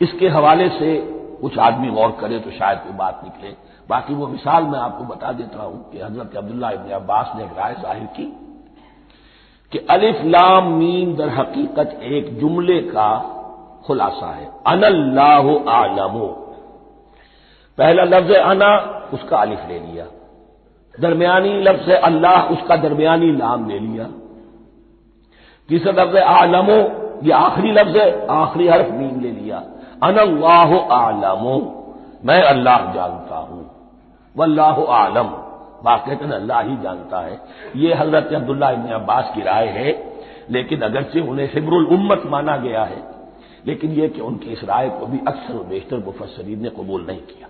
इसके 0.00 0.28
हवाले 0.28 0.68
से 0.70 0.96
कुछ 1.40 1.58
आदमी 1.60 1.90
गौर 1.90 2.16
करे 2.20 2.38
तो 2.38 2.50
शायद 2.50 2.78
कोई 2.78 2.92
बात 2.96 3.20
निकले। 3.24 3.54
बाकी 3.88 4.14
वो 4.14 4.26
मिसाल 4.28 4.64
मैं 4.64 4.78
आपको 4.78 5.04
बता 5.04 5.32
देता 5.32 5.62
हूँ 5.62 5.90
कि 5.92 6.00
हज़रत 6.00 6.36
अब्दुल्ला 6.36 6.70
इबन 6.70 6.90
अब्बास 6.92 7.32
ने 7.36 7.44
एक 7.44 7.50
राय 7.58 7.74
ज़ाहिर 7.74 8.06
की 8.16 8.24
कि 9.72 9.78
अलिफ 9.90 10.20
लाम 10.26 10.72
मीम 10.72 11.14
दर 11.16 11.28
हकीकत 11.30 11.98
एक 12.04 12.38
जुमले 12.40 12.80
का 12.88 13.10
खुलासा 13.86 14.26
है। 14.26 14.50
अनल्लाह 14.66 15.70
आलमो। 15.70 16.26
पहला 17.78 18.04
लफ्ज 18.04 18.32
अना, 18.32 18.76
उसका 19.14 19.36
अलिफ 19.36 19.60
ले 19.68 19.78
लिया। 19.78 20.04
दरमियानी 21.00 21.60
लफ्ज 21.60 21.90
अल्लाह, 21.90 22.42
उसका 22.42 22.76
दरमियानी 22.76 23.32
नाम 23.32 23.68
ले 23.68 23.78
लिया। 23.78 24.04
तीसरा 25.68 26.04
लफ्ज 26.04 26.16
आलमो, 26.16 27.04
ये 27.22 27.32
आखिरी 27.32 27.72
लफ्ज 27.72 27.96
है, 27.96 28.26
आखिरी 28.26 28.68
हर्फ 28.68 28.90
मीम 28.90 29.20
ले 29.20 29.30
लिया। 29.30 29.62
अनल्लाह 30.02 30.78
आलमो, 30.78 31.80
मैं 32.24 32.42
अल्लाह 32.42 32.92
जानता 32.92 33.36
हूँ। 33.36 33.70
वल्लाह 34.36 34.84
आलम 34.84 35.26
वाकता 35.84 36.34
अल्लाह 36.34 36.60
ही 36.60 36.76
जानता 36.76 37.20
है। 37.20 37.40
ये 37.76 37.94
हज़रत 37.94 38.32
अब्दुल्ला 38.32 38.70
इबन 38.70 38.90
अब्बास 38.90 39.32
की 39.34 39.42
राय 39.42 39.66
है, 39.66 40.14
लेकिन 40.50 40.80
अगरचे 40.80 41.20
उन्हें 41.20 41.50
हिब्रुल 41.54 41.86
उम्मत 41.86 42.22
माना 42.26 42.56
गया 42.56 42.84
है। 42.84 43.13
लेकिन 43.66 43.92
यह 43.92 44.08
कि 44.08 44.20
उनकी 44.20 44.50
इस 44.50 44.64
राय 44.64 44.88
को 44.88 45.06
भी 45.06 45.18
अक्सर 45.18 45.54
बेशतर 45.54 45.98
मुफसरीन 45.98 46.62
ने 46.62 46.70
कबूल 46.70 47.06
नहीं 47.06 47.20
किया। 47.20 47.48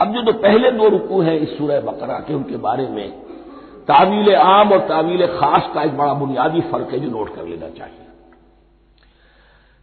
अब 0.00 0.14
जो 0.14 0.22
तो 0.22 0.32
पहले 0.32 0.70
दो 0.70 0.88
रुकू 0.88 1.20
हैं 1.20 1.38
इस 1.40 1.58
सूरह 1.58 1.80
बकरा 1.80 2.18
के, 2.18 2.34
उनके 2.34 2.56
बारे 2.56 2.88
में, 2.88 3.10
तावील 3.88 4.34
आम 4.34 4.72
और 4.72 4.78
तावील 4.78 5.26
खास 5.26 5.70
का 5.74 5.82
एक 5.82 5.96
बड़ा 5.96 6.14
बुनियादी 6.14 6.60
फ़र्क 6.60 6.88
है 6.92 7.00
जो 7.00 7.08
नोट 7.08 7.34
कर 7.34 7.44
लेना 7.44 7.68
चाहिए। 7.68 7.96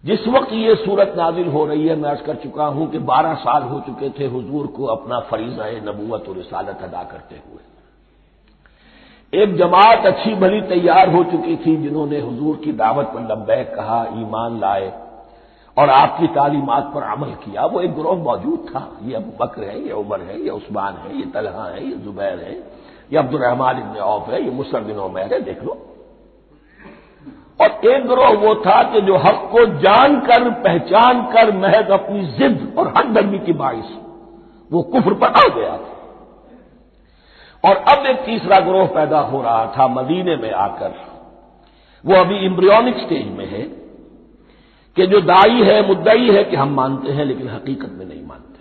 जिस 0.05 0.27
वक्त 0.27 0.53
ये 0.53 0.75
सूरत 0.75 1.13
नाजिल 1.17 1.47
हो 1.47 1.65
रही 1.65 1.87
है, 1.87 1.95
मैं 1.95 2.09
अर्ज़ 2.09 2.21
कर 2.21 2.35
चुका 2.35 2.65
हूँ 2.65 2.91
कि 2.91 2.99
बारह 2.99 3.33
साल 3.33 3.63
हो 3.63 3.79
चुके 3.79 4.09
थे 4.09 4.27
हुजूर 4.27 4.67
को 4.67 4.85
अपना 4.85 5.19
फरीजा 5.19 5.91
नबूत 5.91 6.29
और 6.29 6.35
रिसालत 6.35 6.79
अदा 6.83 7.03
करते 7.03 7.35
हुए। 7.35 7.78
एक 9.33 9.55
जमात 9.57 10.05
अच्छी 10.05 10.33
भली 10.35 10.61
तैयार 10.61 11.09
हो 11.09 11.23
चुकी 11.23 11.55
थी 11.55 11.75
जिन्होंने 11.77 12.19
हुजूर 12.19 12.55
की 12.55 12.71
दावत 12.71 13.11
पर 13.15 13.21
लब्बैक 13.21 13.75
कहा, 13.75 14.05
ईमान 14.17 14.59
लाए 14.59 14.91
और 15.77 15.89
आपकी 15.89 16.27
तालीमत 16.27 16.91
पर 16.95 17.03
अमल 17.03 17.29
किया। 17.43 17.65
वो 17.65 17.81
एक 17.81 17.93
ग्रोह 17.95 18.17
मौजूद 18.23 18.65
था। 18.69 18.81
ये 19.03 19.15
अबू 19.15 19.31
बकर 19.43 19.63
है, 19.63 19.79
ये 19.85 19.91
उमर 19.91 20.21
है, 20.21 20.41
ये 20.41 20.49
उस्मान 20.49 20.93
है, 20.93 21.17
ये 21.17 21.25
तलहा 21.25 21.67
है, 21.67 21.85
ये 21.85 21.95
जुबैर 21.95 22.39
है, 22.39 22.53
ये 23.11 23.17
अब्दुलरहमान 23.17 23.77
इबन 23.77 23.99
औफ 23.99 24.29
है, 24.29 24.43
ये 24.43 24.51
मुसर 24.51 24.81
बिन 24.81 24.97
उमैर 24.97 25.33
है, 25.33 25.41
देख 25.41 25.63
लो। 25.63 25.77
और 27.61 27.69
एक 27.85 28.07
ग्रोह 28.07 28.29
वो 28.29 28.55
था 28.55 28.81
कि 28.83 29.01
जो 29.01 29.17
हक 29.17 29.49
को 29.51 29.65
जानकर 29.79 30.49
पहचान 30.63 31.21
कर 31.21 31.51
महज 31.51 31.89
अपनी 31.91 32.25
जिद 32.25 32.75
और 32.77 32.93
हदर्मी 32.97 33.39
की 33.39 33.53
बाइश 33.53 33.95
वो 34.71 34.81
कुफर 34.81 35.13
पर 35.13 35.27
आ 35.27 35.47
गया 35.55 35.77
था। 35.77 35.98
और 37.65 37.75
अब 37.75 38.05
एक 38.05 38.17
तीसरा 38.17 38.59
ग्रोह 38.59 38.87
पैदा 38.87 39.19
हो 39.19 39.41
रहा 39.41 39.73
था 39.77 39.87
मदीने 39.87 40.35
में 40.35 40.51
आकर। 40.51 40.93
वो 42.05 42.15
अभी 42.15 42.37
इम्ब्रियोनिक 42.37 42.97
स्टेज 42.97 43.27
में 43.27 43.45
है 43.45 43.61
कि 44.95 45.07
जो 45.07 45.21
दाई 45.21 45.63
है, 45.63 45.87
मुद्दई 45.87 46.31
है 46.31 46.43
कि 46.43 46.55
हम 46.55 46.69
मानते 46.69 47.11
हैं, 47.11 47.25
लेकिन 47.25 47.49
हकीकत 47.49 47.89
में 47.89 48.05
नहीं 48.05 48.25
मानते। 48.25 48.59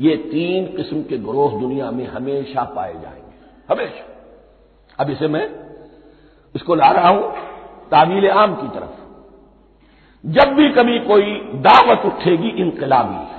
ये 0.00 0.16
तीन 0.16 0.76
किस्म 0.76 1.02
के 1.02 1.18
ग्रोह 1.18 1.60
दुनिया 1.60 1.90
में 1.90 2.06
हमेशा 2.06 2.62
पाए 2.64 2.92
जाएँगे। 2.92 3.74
हमेशा। 3.74 4.04
अब 5.00 5.10
इसे 5.10 5.28
मैं 5.28 5.50
इसको 6.54 6.74
ला 6.74 6.90
रहा 6.90 7.08
हूँ 7.08 7.32
तावील 7.90 8.30
आम 8.30 8.54
की 8.54 8.68
तरफ़। 8.68 8.98
जब 10.26 10.54
भी 10.54 10.68
कभी 10.68 10.98
कोई 10.98 11.34
दावत 11.54 12.02
उठेगी 12.06 12.48
इनकलाबी। 12.48 13.37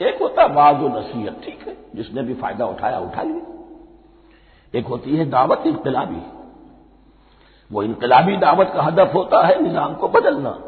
एक 0.00 0.22
होता 0.22 0.44
वाज 0.46 0.82
नसीहत, 0.96 1.40
ठीक 1.44 1.66
है? 1.68 1.76
जिसने 1.94 2.22
भी 2.22 2.34
फ़ायदा 2.34 2.66
उठाया 2.66 2.98
उठा 2.98 3.22
लिया 3.22 3.52
एक 4.74 4.86
होती 4.86 5.16
है 5.16 5.24
दावत, 5.30 5.62
इनकलाबी। 5.66 6.22
वो 7.70 7.82
इनकलाबी 7.82 8.36
दावत 8.36 8.70
का 8.74 8.82
हदफ 8.82 9.14
होता 9.14 9.46
है 9.46 9.62
निज़ाम 9.62 9.94
को 9.94 10.08
बदलना। 10.08 10.58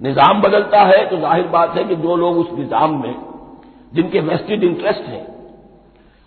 निज़ाम 0.00 0.40
बदलता 0.42 0.80
है 0.80 1.04
तो 1.10 1.16
ज़ाहिर 1.18 1.46
बात 1.48 1.76
है 1.76 1.84
कि 1.84 1.96
जो 1.96 2.16
लोग 2.16 2.38
उस 2.38 2.50
निज़ाम 2.52 3.00
में, 3.02 3.14
जिनके 3.94 4.20
वेस्टेड 4.20 4.64
इंटरेस्ट 4.64 5.02
हैं 5.02 5.26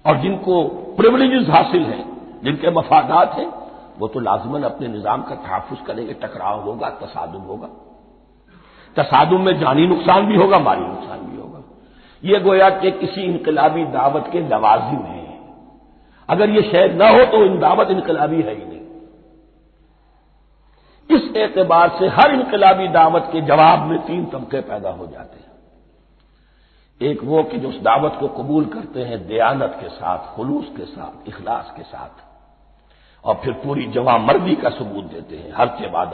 और 0.05 0.17
जिनको 0.17 0.63
प्रिवलेजेस 0.97 1.49
हासिल 1.49 1.83
हैं, 1.83 2.03
जिनके 2.43 2.71
मफादात 2.71 3.33
हैं, 3.33 3.47
वो 3.99 4.07
तो 4.07 4.19
लाजमन 4.19 4.63
अपने 4.63 4.87
निज़ाम 4.87 5.21
का 5.21 5.35
तहफ़ 5.35 5.85
करेंगे, 5.87 6.13
टकराव 6.13 6.61
होगा, 6.61 6.89
तसादुम 7.01 7.41
होगा। 7.41 7.69
तसादुम 8.95 9.41
में 9.41 9.59
जानी 9.59 9.87
नुकसान 9.87 10.25
भी 10.25 10.35
होगा 10.35 10.59
माली 10.59 10.85
नुकसान 10.85 11.19
भी 11.19 11.34
ये 12.25 12.39
गोया 12.39 12.69
कि 12.69 12.91
किसी 12.91 13.21
इनकलाबी 13.21 13.85
दावत 13.85 14.29
के 14.31 14.39
लवाजिम 14.41 14.99
है। 14.99 15.23
अगर 16.29 16.49
ये 16.49 16.61
शहद 16.61 17.01
न 17.01 17.09
हो 17.09 17.25
तो 17.25 17.43
इन 17.45 17.59
दावत 17.59 17.89
इनकलाबी 17.89 18.41
है 18.41 18.55
ही 18.55 18.65
नहीं। 18.65 18.75
इस 21.09 21.35
एतबार 21.37 21.89
से 21.99 22.07
हर 22.07 22.31
इनकलाबी 22.31 22.87
दावत 22.87 23.29
के 23.33 23.41
जवाब 23.41 23.79
में 23.79 23.99
तीन 23.99 24.25
तबके 24.25 24.61
पैदा 24.61 24.89
हो 24.89 25.07
जाते 25.07 25.37
हैं। 25.37 25.43
एक 27.01 27.23
वो 27.23 27.43
कि 27.43 27.57
जो 27.57 27.69
उस 27.69 27.79
दावत 27.79 28.17
को 28.19 28.27
कबूल 28.27 28.65
करते 28.65 29.03
हैं 29.03 29.27
दयानत 29.27 29.77
के 29.81 29.89
साथ, 29.89 30.35
खलूस 30.35 30.65
के 30.77 30.85
साथ, 30.85 31.27
इखलास 31.27 31.73
के 31.77 31.83
साथ। 31.83 32.23
और 33.23 33.35
फिर 33.35 33.53
पूरी 33.53 33.85
जवा 33.85 34.17
मर्दी 34.17 34.55
का 34.55 34.69
सबूत 34.69 35.05
देते 35.05 35.35
हैं। 35.35 35.53
हर 35.55 35.67
के 35.67 35.87
बाद 35.87 36.13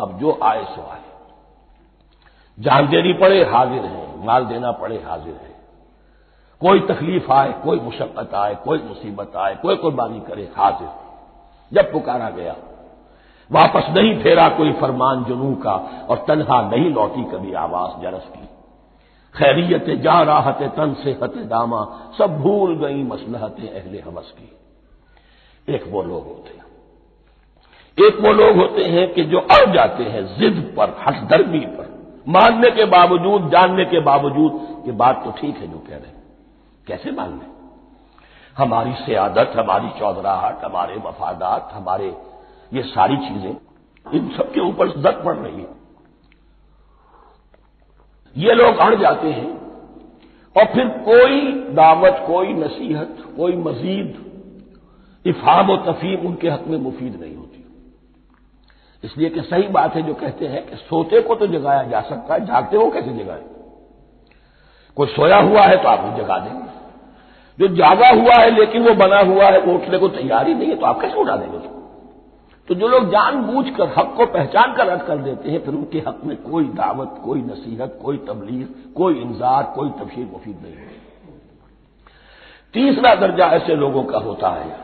अब 0.00 0.18
जो 0.18 0.38
आए 0.42 0.64
सो 0.64 0.82
आए। 0.90 1.09
जान 2.60 2.88
देनी 2.88 3.12
पड़े, 3.12 3.44
हाजिर 3.44 3.84
है। 3.84 4.26
माल 4.26 4.44
देना 4.44 4.72
पड़े, 4.72 5.02
हाजिर 5.06 5.34
है। 5.34 5.50
कोई 6.60 6.80
तकलीफ़ 6.80 7.32
आए, 7.32 7.52
कोई 7.52 7.80
मुशक्कत 7.80 8.34
आए, 8.34 8.54
कोई 8.54 8.78
मुसीबत 8.78 9.36
आए, 9.36 9.54
कोई 9.54 9.76
कुर्बानी 9.76 10.20
करे, 10.20 10.52
हाजिर 10.56 10.88
जब 11.72 11.92
पुकारा 11.92 12.30
गया, 12.30 12.56
वापस 13.52 13.86
नहीं 13.90 14.22
फेरा 14.22 14.48
कोई 14.48 14.72
फरमान 14.72 15.24
जुनू 15.24 15.54
का 15.54 16.06
और 16.10 16.24
तनहा 16.28 16.62
नहीं 16.62 16.90
लौटी 16.90 17.24
कभी 17.24 17.52
आवाज़ 17.52 18.02
जरस 18.02 18.24
की। 18.24 18.46
खैरियत 19.38 20.00
जा 20.00 20.22
राहत 20.22 20.58
तन 20.62 20.94
से 20.94 21.18
हत 21.22 21.32
दामा, 21.36 22.12
सब 22.18 22.38
भूल 22.40 22.76
गई 22.76 23.02
मसलहत 23.02 23.56
अहले 23.60 23.98
हवस 23.98 24.34
की। 24.38 24.50
एक 25.74 25.84
वो 25.88 26.02
लोग 26.02 26.24
होते 26.24 26.50
हैं। 26.50 26.64
एक 28.08 28.20
वो 28.20 28.32
लोग 28.32 28.56
होते 28.56 28.84
हैं 28.84 29.14
कि 29.14 29.24
जो 29.24 29.38
अड़ 29.38 29.74
जाते 29.74 30.04
हैं 30.04 30.38
जिद 30.38 30.74
पर 30.76 30.96
हटदर्मी 31.08 31.60
पर। 31.60 31.89
मानने 32.26 32.70
के 32.70 32.84
बावजूद, 32.86 33.50
जानने 33.50 33.84
के 33.84 34.00
बावजूद 34.00 34.82
कि 34.84 34.92
बात 34.94 35.22
तो 35.24 35.30
ठीक 35.32 35.56
है 35.56 35.66
जो 35.66 35.78
कह 35.78 35.96
रहे 35.96 36.06
हैं। 36.06 36.22
कैसे 36.86 37.10
मान 37.10 37.30
लें 37.30 37.46
हमारी 38.56 38.92
सियादत, 38.94 39.52
हमारी 39.56 39.88
चौधराहट, 39.98 40.64
हमारे 40.64 40.96
मफादात 40.98 41.70
हमारे 41.72 42.08
ये 42.72 42.82
सारी 42.84 43.16
चीज़ें, 43.18 43.56
इन 44.06 44.28
सबके 44.36 44.60
ऊपर 44.60 44.88
जद 44.90 45.22
पड़ 45.24 45.36
रही 45.36 45.60
है। 45.60 45.68
ये 48.36 48.54
लोग 48.54 48.76
अड़ 48.78 48.94
जाते 48.94 49.28
हैं 49.28 49.50
और 50.56 50.64
फिर 50.64 50.88
कोई 51.06 51.40
दावत, 51.74 52.24
कोई 52.26 52.52
नसीहत, 52.54 53.16
कोई 53.36 53.56
मजीद, 53.58 54.08
इफाम 55.24 55.70
और 55.70 55.84
तफीम 55.86 56.26
उनके 56.26 56.48
हक 56.48 56.64
में 56.66 56.78
मुफीद 56.78 57.20
नहीं 57.20 57.36
होती। 57.36 57.49
इसलिए 59.02 59.28
कि 59.30 59.40
सही 59.40 59.68
बात 59.68 59.94
है 59.94 60.02
जो 60.02 60.14
कहते 60.14 60.46
हैं 60.46 60.66
कि 60.66 60.76
सोते 60.78 61.20
को 61.20 61.34
तो 61.34 61.46
जगाया 61.46 61.82
जा 61.82 62.00
सकता 62.00 62.34
है, 62.34 62.46
जागते 62.46 62.78
को 62.78 62.90
कैसे 62.90 63.12
जगाए? 63.14 63.42
कोई 64.96 65.06
सोया 65.06 65.38
हुआ 65.38 65.62
है 65.62 65.76
तो 65.82 65.88
आप 65.88 66.16
जगा 66.18 66.38
देंगे। 66.38 66.68
जो 67.58 67.74
जागा 67.76 68.08
हुआ 68.12 68.34
है 68.34 68.50
लेकिन 68.50 68.82
वो 68.82 68.94
बना 68.96 69.20
हुआ 69.20 69.44
है, 69.44 69.60
वो 69.60 69.74
उठने 69.74 69.98
को 69.98 70.08
तैयार 70.08 70.48
ही 70.48 70.54
नहीं 70.54 70.68
है 70.68 70.76
तो 70.76 70.86
आप 70.86 71.00
कैसे 71.00 71.16
उठा 71.16 71.36
देंगे 71.36 71.56
उसको? 71.56 71.76
तो 72.68 72.74
जो 72.74 72.88
लोग 72.88 73.10
जानबूझकर 73.10 73.88
हक 73.88 74.14
को 74.16 74.26
पहचान 74.26 74.72
कर 74.72 74.86
रद्द 74.86 75.02
कर 75.02 75.16
देते 75.16 75.50
हैं, 75.50 75.64
फिर 75.64 75.74
उनके 75.74 75.98
हक 75.98 76.20
में 76.24 76.36
कोई 76.42 76.64
दावत, 76.64 77.20
कोई 77.24 77.40
नसीहत, 77.40 77.98
कोई 78.02 78.16
तबलीग, 78.18 78.66
कोई 78.94 79.20
इंजार 79.20 79.72
कोई 79.74 79.90
तफसीर 79.90 80.26
मुफीद 80.26 80.60
नहीं 80.62 80.74
होती। 80.74 80.98
तीसरा 82.74 83.14
दर्जा 83.14 83.46
ऐसे 83.46 83.74
लोगों 83.74 84.02
का 84.04 84.18
होता 84.18 84.48
है, 84.50 84.76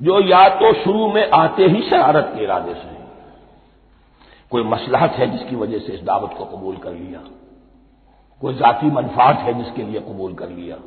जो 0.00 0.20
या 0.20 0.48
तो 0.50 0.72
शुरू 0.74 1.08
में 1.08 1.30
आते 1.30 1.66
ही 1.66 1.82
शरारत 1.82 2.32
के 2.34 2.42
इरादे 2.44 2.74
से 2.74 3.02
कोई 4.50 4.62
मसलहत 4.64 5.10
है 5.10 5.30
जिसकी 5.30 5.56
वजह 5.56 5.78
से 5.78 5.92
इस 5.92 6.02
दावत 6.02 6.34
को 6.38 6.44
कबूल 6.46 6.76
कर 6.76 6.92
लिया? 6.92 7.20
कोई 8.42 8.54
जाति 8.54 8.86
मनफात 8.86 9.38
है 9.38 9.54
जिसके 9.54 9.82
लिए 9.82 10.00
कबूल 10.00 10.34
कर 10.34 10.48
लिया? 10.48 10.78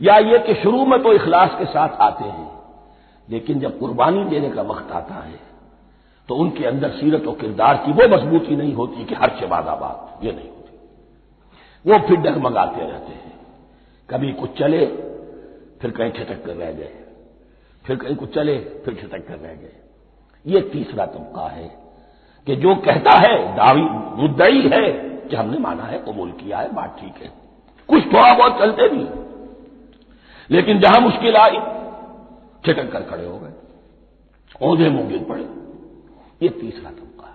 या 0.00 0.16
ये 0.18 0.38
कि 0.38 0.54
शुरू 0.54 0.84
में 0.86 1.02
तो 1.02 1.12
इखलास 1.12 1.50
के 1.58 1.64
साथ 1.64 1.88
आते 1.88 2.24
हैं, 2.24 2.50
लेकिन 3.28 3.60
जब 3.60 3.78
कुर्बानी 3.78 4.24
देने 4.24 4.50
का 4.50 4.62
वक्त 4.62 4.90
आता 4.92 5.14
है 5.14 5.38
तो 6.28 6.34
उनके 6.34 6.64
अंदर 6.64 6.90
सीरत 6.90 7.26
और 7.26 7.34
किरदार 7.34 7.76
की 7.76 7.92
वो 7.92 8.08
मजबूती 8.08 8.56
नहीं 8.56 8.74
होती 8.74 9.04
कि 9.04 9.14
हर 9.14 9.30
बात, 9.46 10.24
ये 10.24 10.32
नहीं 10.32 10.48
होती। 10.48 10.78
वो 11.86 11.98
फिर 11.98 12.16
डगमगाते 12.16 12.80
रहते 12.80 13.12
हैं। 13.12 13.32
कभी 14.10 14.32
कुछ 14.32 14.58
चले, 14.58 14.86
फिर 15.80 15.90
कहीं 15.90 16.10
छिटक 16.12 16.44
कर 16.44 16.54
रह 16.54 16.72
गए। 16.72 16.94
फिर 17.84 17.96
कहीं 17.96 18.16
कुछ 18.16 18.34
चले, 18.34 18.58
फिर 18.58 18.94
छिटक 18.94 19.26
कर 19.28 19.36
रह 19.36 19.54
गए। 19.54 19.72
ये 20.46 20.60
तीसरा 20.62 21.06
तबका 21.06 21.48
है। 21.48 21.83
कि 22.46 22.56
जो 22.56 22.74
कहता 22.74 23.10
है, 23.10 23.56
दावी 23.56 23.82
मुद्दई 24.22 24.70
है, 24.72 24.92
कि 25.28 25.36
हमने 25.36 25.58
माना 25.58 25.82
है, 25.82 25.98
कबूल 25.98 26.30
किया 26.30 26.58
है, 26.58 26.74
बात 26.74 26.96
ठीक 27.00 27.14
है। 27.22 27.32
कुछ 27.88 28.04
थोड़ा 28.06 28.34
बहुत 28.34 28.58
चलते 28.58 28.88
भी 28.88 29.24
लेकिन 30.50 30.80
जहाँ 30.80 31.00
मुश्किल 31.00 31.36
आई 31.36 31.56
छिटक 32.66 32.92
कर 32.92 33.00
खड़े 33.00 33.26
हो 33.26 33.38
गए। 33.38 33.50
औंधे 34.62 34.90
गिर 34.90 35.24
पड़े। 35.24 35.42
ये 36.42 36.48
तीसरा 36.48 36.90
तबका 36.90 37.26
है। 37.26 37.34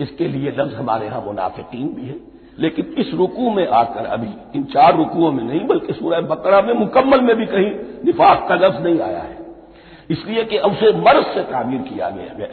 इसके 0.00 0.28
लिए 0.28 0.50
लफ्ज 0.58 0.74
हमारे 0.74 1.06
यहाँ 1.06 1.22
मुनाफिकीन 1.22 1.88
भी 1.88 2.06
है। 2.06 2.16
लेकिन 2.58 2.94
इस 2.98 3.14
रुकू 3.14 3.50
में 3.50 3.68
आकर 3.68 4.06
अभी, 4.06 4.58
इन 4.58 4.64
चार 4.64 4.96
रुकुओं 4.96 5.32
में 5.32 5.44
नहीं, 5.44 5.66
बल्कि 5.66 5.92
सूरह 5.92 6.20
बकरा 6.20 6.60
में 6.60 6.74
मुकम्मल 6.74 7.20
में 7.20 7.36
भी 7.36 7.46
कहीं 7.46 7.72
निफाक 8.04 8.48
का 8.48 8.54
लफ्ज 8.54 8.82
नहीं 8.82 9.00
आया 9.00 9.18
है। 9.18 9.46
इसलिए 10.10 10.44
कि 10.44 10.58
उसे 10.58 10.92
मर्ज 10.92 11.26
से 11.26 11.42
तामीर 11.42 11.80
किया 11.80 12.10
गया 12.10 12.46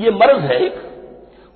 ये 0.00 0.10
मर्ज 0.10 0.40
है 0.40 0.60
एक 0.60 0.95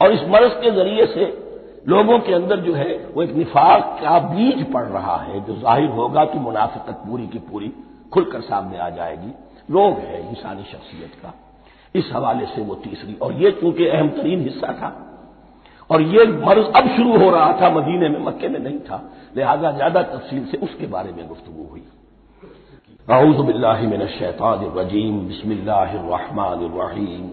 और 0.01 0.13
इस 0.13 0.21
मर्ज 0.29 0.53
के 0.53 0.71
ज़रिए 0.71 1.07
से 1.07 1.51
लोगों 1.89 2.19
के 2.19 2.35
अंदर 2.35 2.57
जो 2.57 2.75
है, 2.75 3.11
वो 3.15 3.23
एक 3.23 3.35
निफाक 3.35 3.99
का 4.03 4.19
बीज 4.19 4.73
पड़ 4.73 4.85
रहा 4.85 5.17
है, 5.17 5.41
जो 5.41 5.57
ज़ाहिर 5.57 5.91
होगा 5.91 6.25
कि 6.25 6.39
मुनाफिकत 6.39 7.03
पूरी 7.07 7.27
की 7.27 7.39
पूरी 7.39 7.73
खुलकर 8.13 8.41
सामने 8.41 8.79
आ 8.79 8.91
जाएगी। 8.91 9.33
रोग 9.71 9.99
है 9.99 10.29
इंसानी 10.29 10.63
शख्सियत 10.63 11.13
का। 11.23 11.35
इस 11.95 12.11
हवाले 12.13 12.47
से 12.47 12.63
वो 12.63 12.75
तीसरी, 12.75 13.17
और 13.23 13.33
ये 13.33 13.51
चूँकि 13.51 13.87
अहम 13.87 14.09
तरीन 14.09 14.41
हिस्सा 14.41 14.73
था, 14.73 15.07
और 15.91 16.03
ये 16.03 16.25
मर्ज 16.25 16.73
अब 16.77 16.97
शुरू 16.97 17.19
हो 17.19 17.31
रहा 17.31 17.61
था, 17.61 17.71
मदीने 17.71 18.09
में, 18.09 18.25
मक्के 18.25 18.49
में 18.49 18.61
नहीं 18.61 18.79
था, 18.79 19.11
लिहाजा 19.37 19.71
ज़्यादा 19.71 20.03
तफसील 20.03 20.47
से 20.47 20.57
उसके 20.57 20.87
बारे 20.87 21.13
में 21.13 21.29
गुफ्तु 21.29 21.53
हुई। 21.71 21.83
अऊज़बिल्लिन 23.09 24.07
शैतान 24.07 24.73
रजीम 24.77 25.19
बिस्मिल्लाहिर्रहमानिर्रहीम 25.19 27.31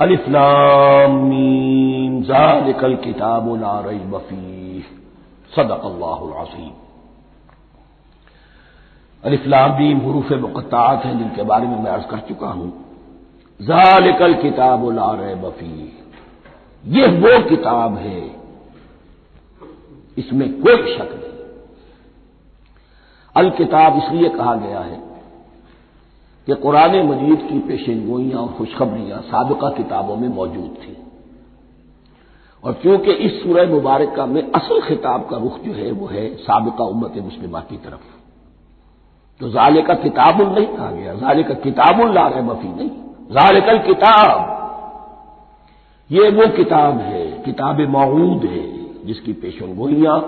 अलिफ्लामीम 0.00 1.32
जालिकल 2.22 2.94
किताब 2.96 3.46
ला 3.60 3.70
रईब 3.80 4.12
फीह। 4.18 4.84
सदक 5.52 5.80
अल्लाहुल 5.84 6.32
अलिफ्लामीम 9.24 10.00
हरूफ 10.00 10.32
मुकत्तात 10.40 11.04
हैं 11.04 11.14
जिनके 11.18 11.42
बारे 11.42 11.66
में 11.66 11.78
मैं 11.78 11.90
अर्ज़ 11.90 12.06
कर 12.06 12.18
चुका 12.28 12.48
हूँ। 12.48 12.68
जालिकल 13.60 14.34
किताब 14.34 14.84
ला 14.90 15.10
रईब 15.14 15.48
फीह। 15.58 15.90
यह 16.84 17.18
वो 17.18 17.32
किताब 17.48 17.96
है, 17.96 18.20
इसमें 20.16 20.48
कोई 20.60 20.94
शक 20.94 21.10
नहीं। 21.14 21.36
अल 23.36 23.50
किताब 23.50 23.96
इसलिए 23.96 24.28
कहा 24.28 24.54
गया 24.56 24.80
है 24.80 25.07
कि 26.48 26.54
कुरान 26.54 26.96
मजीद 27.06 27.48
की 27.50 27.58
पेशेनगोइयाँ 27.58 28.40
और 28.40 28.48
खुशखबरियाँ 28.48 29.20
सबका 29.22 29.68
किताबों 29.68 30.16
में 30.16 30.28
मौजूद 30.28 30.76
थी। 30.82 30.96
और 32.64 32.72
क्योंकि 32.72 33.12
इस 33.12 33.42
सूरह 33.42 33.70
मुबारक 33.70 34.18
में 34.18 34.52
असल 34.52 34.80
खिताब 34.80 35.28
का 35.28 35.36
रुख 35.36 35.58
जो 35.60 35.72
है, 35.72 35.90
वो 35.92 36.06
है 36.06 36.36
सबका 36.36 36.84
उम्मत 36.84 37.12
मुस्लिमा 37.16 37.60
की 37.60 37.76
तरफ़। 37.76 38.06
तो 39.40 39.48
जाले 39.48 39.82
का 39.82 39.94
किताबुल 39.94 40.46
नहीं 40.46 40.66
कहा 40.66 40.90
गया 40.90 41.14
जाले 41.14 41.42
का 41.42 41.54
किताबुल 41.54 42.14
ला 42.14 42.26
रहे 42.28 42.42
मफी 42.42 42.68
नहीं। 42.68 42.90
जाले 43.30 43.60
कल 43.60 43.78
किताब, 43.78 44.56
ये 46.12 46.30
वो 46.30 46.46
किताब 46.56 46.98
है, 46.98 47.42
किताब 47.42 47.80
मऊद 47.80 48.44
है, 48.44 48.66
जिसकी 49.06 49.32
पेशनगोइयाँ 49.32 50.20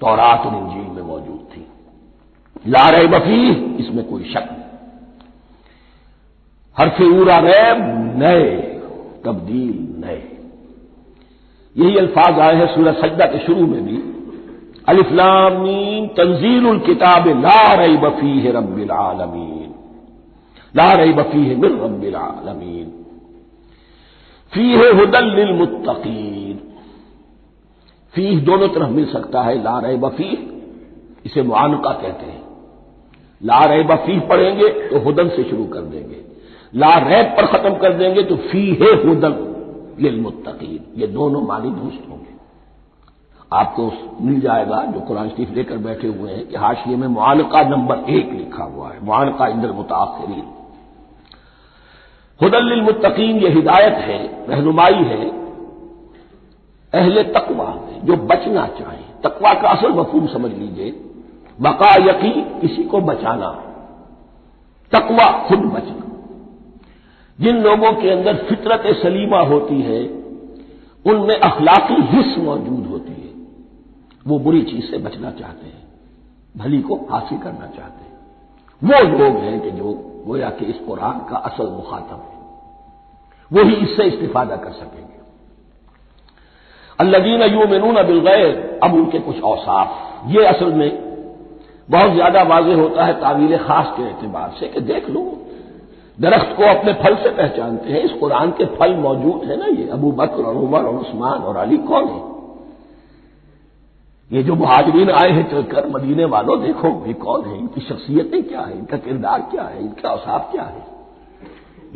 तौरात 0.00 0.46
और 0.46 0.54
इंजील 0.54 0.90
में 0.92 1.02
मौजूद 1.02 1.48
थी। 1.56 1.66
ला 2.66 2.88
रहे 2.90 3.08
मफी 3.08 3.50
इसमें 3.76 4.08
कोई 4.10 4.24
शक 4.24 4.57
हरफ 6.78 7.00
ऊरा 7.02 7.38
रैब 7.38 7.78
नए, 8.18 8.44
तब्दील 9.24 10.04
नए। 10.04 10.22
यही 11.76 11.96
अल्फाज 11.96 12.38
आए 12.38 12.54
हैं 12.54 12.66
सूरज 12.66 12.94
सज्जा 12.94 13.26
के 13.26 13.38
शुरू 13.38 13.66
में 13.66 13.84
भी। 13.84 13.96
अलिफ्लामीन 14.88 16.06
तंजील 16.06 16.78
किताब 16.78 17.28
ला 17.28 17.74
रई 17.74 17.96
बफी 17.96 18.38
है 18.40 18.52
रबिल 18.52 18.90
आलमीन। 18.90 19.74
ला 20.74 20.90
रई 20.92 21.12
बफी 21.12 21.44
है 21.44 21.56
मिर 21.56 21.70
रबिल 21.70 22.14
फ़ी 24.52 24.70
है 24.72 24.92
हुदल 24.92 25.52
मुत्तकीन। 25.54 26.56
फ़ी 28.14 28.36
दोनों 28.40 28.68
तरफ़ 28.68 28.88
मिल 28.88 29.04
सकता 29.04 29.42
है, 29.42 29.62
ला 29.62 29.78
रहे 29.78 29.96
बफी 29.96 30.30
इसे 31.26 31.42
मुआनका 31.42 31.90
कहते 31.92 32.26
हैं। 32.26 32.42
ला 33.42 33.60
रहे 33.60 33.82
बफी 33.82 34.18
पढ़ेंगे 34.20 34.68
तो 34.68 34.98
हुदन 34.98 35.28
से 35.28 35.42
शुरू 35.44 35.64
कर 35.64 35.80
देंगे। 35.80 36.28
ला 36.72 36.96
रैब 37.00 37.26
पर 37.36 37.46
खत्म 37.46 37.74
कर 37.78 37.92
देंगे 37.98 38.22
तो 38.22 38.36
फ़ी 38.48 38.66
है 38.80 38.92
हुदन 39.04 39.44
लिलमुत्तकीन 40.00 41.00
ये 41.00 41.06
दोनों 41.08 41.40
मानी 41.42 41.70
दुरुस्त 41.70 42.08
होंगे 42.10 42.36
आपको 43.52 43.90
मिल 44.20 44.40
जाएगा 44.40 44.82
जो 44.84 45.00
कुरान 45.00 45.28
शरीफ 45.28 45.50
लेकर 45.50 45.76
बैठे 45.84 46.08
हुए 46.08 46.32
हैं 46.32 46.46
कि 46.48 46.56
हाशिए 46.56 46.96
में 46.96 47.06
मुआनका 47.08 47.62
नंबर 47.68 48.10
एक 48.12 48.32
लिखा 48.32 48.64
हुआ 48.64 48.90
है 48.90 49.04
मुआनका 49.04 49.46
इंदर 49.48 49.72
मुताखरीन 49.72 50.44
हुदल 52.40 52.80
मुत्तकीन 52.82 53.38
ये 53.38 53.48
हिदायत 53.50 53.94
है 54.08 54.18
रहनुमाई 54.48 55.04
है 55.04 55.24
अहले 56.92 57.22
तकवा 57.32 57.68
जो 58.04 58.16
बचना 58.26 58.66
चाहे 58.78 59.02
तकवा 59.24 59.54
का 59.54 59.68
असल 59.68 59.92
मफूम 59.92 60.26
समझ 60.26 60.50
लीजिए 60.52 60.90
बका 61.58 61.94
यकी 62.02 62.30
किसी 62.60 62.84
को 62.84 63.00
बचाना 63.02 63.50
तकवा 64.92 65.26
खुद 65.48 65.64
बचना 65.72 66.07
जिन 67.38 67.56
लोगों 67.56 67.92
के 67.92 68.10
अंदर 68.10 68.36
फितरत 68.36 68.82
सलीमा 69.02 69.40
होती 69.40 69.80
है, 69.82 70.02
उनमें 71.04 71.40
अखलाकी 71.40 71.94
हिस्स 71.94 72.38
मौजूद 72.38 72.86
होती 72.86 73.12
है। 73.12 73.32
वो 74.26 74.38
बुरी 74.38 74.62
चीज़ 74.62 74.90
से 74.90 74.98
बचना 74.98 75.30
चाहते 75.30 75.66
हैं, 75.66 75.82
भली 76.56 76.80
को 76.80 76.96
हासिल 77.10 77.38
करना 77.38 77.66
चाहते 77.66 78.04
हैं। 78.04 78.16
वो 78.82 79.18
लोग 79.18 79.36
हैं 79.36 79.60
कि 79.60 79.70
जो 79.70 79.92
गोया 80.26 80.50
कि 80.50 80.64
इस 80.64 80.76
कुरान 80.76 81.18
का 81.30 81.36
असल 81.36 81.66
मुखातब 81.66 82.22
है। 82.22 82.38
वही 83.50 83.74
इससे 83.74 84.04
इस्तीफादा 84.04 84.56
कर 84.56 84.72
सकेंगे। 84.72 85.16
अल्लादीन 86.98 87.42
यूमिनून 87.42 88.02
बिलगैर, 88.02 88.80
अब 88.82 88.94
उनके 88.94 89.18
कुछ 89.18 89.40
औसाफ। 89.40 90.26
ये 90.26 90.44
असल 90.44 90.72
में 90.72 90.90
बहुत 91.90 92.12
ज़्यादा 92.12 92.42
वाजे 92.42 92.74
होता 92.74 93.04
है 93.04 93.12
तावील 93.20 93.56
खास 93.58 93.92
के 93.96 94.02
एतबार 94.02 94.54
से 94.60 94.68
कि 94.68 94.80
देख 94.80 95.08
लो 95.10 95.20
दरख्त 96.20 96.56
को 96.56 96.62
अपने 96.62 96.92
फल 96.92 97.14
से 97.16 97.30
पहचानते 97.30 97.92
हैं। 97.92 98.00
इस 98.00 98.10
कुरान 98.10 98.50
के 98.50 98.64
फल 98.64 98.94
मौजूद 98.94 99.48
है 99.48 99.56
ना 99.56 99.66
ये। 99.66 99.88
अबू 99.88 100.12
बकर 100.12 100.42
और 100.42 100.54
उमर 100.54 100.82
और 100.82 100.94
उस्मान 100.94 101.38
और 101.38 101.56
अली 101.56 101.76
कौन 101.76 102.04
है? 102.04 102.38
ये 104.32 104.42
जो 104.42 104.54
मुहाजरीन 104.54 105.10
आए 105.10 105.30
हैं 105.30 105.50
चलकर 105.50 105.88
मदीने 105.88 106.24
वालों, 106.24 106.62
देखो 106.62 107.06
ये 107.06 107.12
कौन 107.12 107.44
है? 107.44 107.58
इनकी 107.58 107.80
शख्सियतें 107.80 108.42
क्या 108.42 108.60
है? 108.60 108.78
इनका 108.78 108.96
किरदार 108.96 109.40
क्या 109.40 109.62
है? 109.62 109.80
इनका 109.80 110.10
असाब 110.10 110.40
क्या 110.40 110.62
है? 110.62 110.86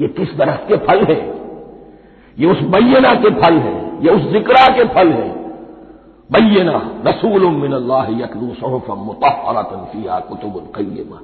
ये 0.01 0.09
किस 0.09 0.35
दरख्त 0.37 0.69
के 0.69 0.77
फल 0.77 1.05
है? 1.05 1.43
ये 2.39 2.47
उस 2.47 2.61
बैना 2.61 3.15
के 3.15 3.31
फल 3.31 3.55
है? 3.55 4.05
ये 4.05 4.11
उस 4.11 4.23
जिक्रा 4.23 4.77
के 4.77 4.85
फल 4.85 5.09
है? 5.09 5.29
बैना 6.33 7.03
रसूल 7.07 7.47
मिनल्ला 7.47 8.07
यकलू 8.11 8.55
सहफम 8.55 8.99
मुतहरतन 8.99 9.85
फिया 9.93 10.19
कुतुब 10.19 10.73
कैमा 10.77 11.21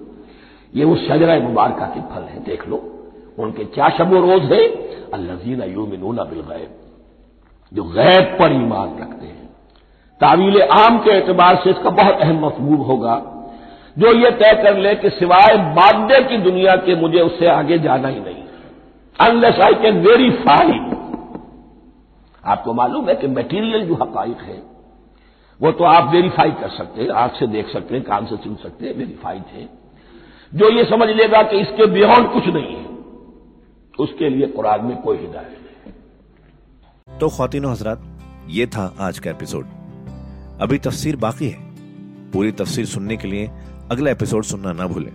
ये 0.74 0.84
उस 0.84 1.06
शजरा 1.08 1.38
मुबारका 1.38 1.86
के 1.86 2.00
फल 2.14 2.22
है, 2.22 2.44
देख 2.44 2.68
लो। 2.68 2.76
उनके 3.38 3.64
क्या 3.64 3.88
शब 3.88 4.14
रोज 4.14 4.52
है? 4.52 4.62
अल्लाजीन 5.12 5.62
यूमिनूना 5.62 6.24
बिलगैब 6.24 6.70
जो 7.72 7.84
गैब 7.84 8.36
पर 8.38 8.52
ईमान 8.52 8.98
रखते 8.98 9.26
हैं। 9.26 9.46
तावील 10.20 10.62
आम 10.62 10.98
के 10.98 11.10
एतबार 11.10 11.56
से 11.56 11.70
इसका 11.70 11.90
बहुत 11.90 12.20
अहम 12.20 12.44
मफबूब 12.46 12.80
होगा। 12.82 13.16
जो 13.98 14.12
ये 14.14 14.30
तय 14.30 14.52
कर 14.62 14.76
ले 14.76 14.94
कि 14.94 15.10
सिवाय 15.10 15.56
मादे 15.74 16.22
की 16.24 16.36
दुनिया 16.36 16.76
के 16.76 16.94
मुझे 16.96 17.20
उससे 17.20 17.46
आगे 17.46 17.78
जाना 17.78 18.08
ही 18.08 18.20
नहीं। 18.20 18.42
अनलेस 19.18 19.60
आई 19.60 19.74
कैन 19.74 20.00
वेरीफाई 20.00 20.78
आपको 22.44 22.72
मालूम 22.72 23.08
है 23.08 23.14
कि 23.14 23.26
मेटीरियल 23.26 23.86
जो 23.86 23.94
हकाइक 23.94 24.40
है, 24.40 24.62
वो 25.60 25.72
तो 25.72 25.84
आप 25.84 26.12
वेरीफाई 26.12 26.50
कर 26.50 26.68
सकते 26.68 27.02
हैं 27.02 27.10
आँख 27.10 27.34
से 27.34 27.46
देख 27.46 27.68
सकते 27.68 27.94
हैं, 27.94 28.04
कान 28.04 28.26
से 28.26 28.36
सुन 28.36 28.54
सकते 28.54 28.86
हैं 28.86 28.96
वेरीफाइड 28.96 29.42
है 29.52 29.77
जो 30.52 30.68
ये 30.70 30.84
समझ 30.84 31.08
लेगा 31.08 31.42
कि 31.42 31.60
इसके 31.60 31.86
बियॉन्ड 31.86 32.28
कुछ 32.32 32.46
नहीं 32.46 32.76
है। 32.76 32.86
उसके 33.98 34.28
लिए 34.28 34.46
कुरान 34.46 34.84
में 34.84 34.96
कोई 34.96 35.16
हिदायत 35.16 35.58
नहीं। 35.58 37.18
तो 37.18 37.28
खातिनों 37.28 37.72
हजरात, 37.72 38.02
ये 38.48 38.66
था 38.66 38.94
आज 39.00 39.18
का 39.18 39.30
एपिसोड। 39.30 39.66
अभी 40.60 40.78
तफसीर 40.78 41.16
बाकी 41.16 41.48
है। 41.48 41.66
पूरी 42.32 42.52
तफसीर 42.52 42.86
सुनने 42.86 43.16
के 43.16 43.28
लिए 43.28 43.50
अगला 43.90 44.10
एपिसोड 44.10 44.44
सुनना 44.44 44.72
ना 44.72 44.86
भूलें। 44.86 45.12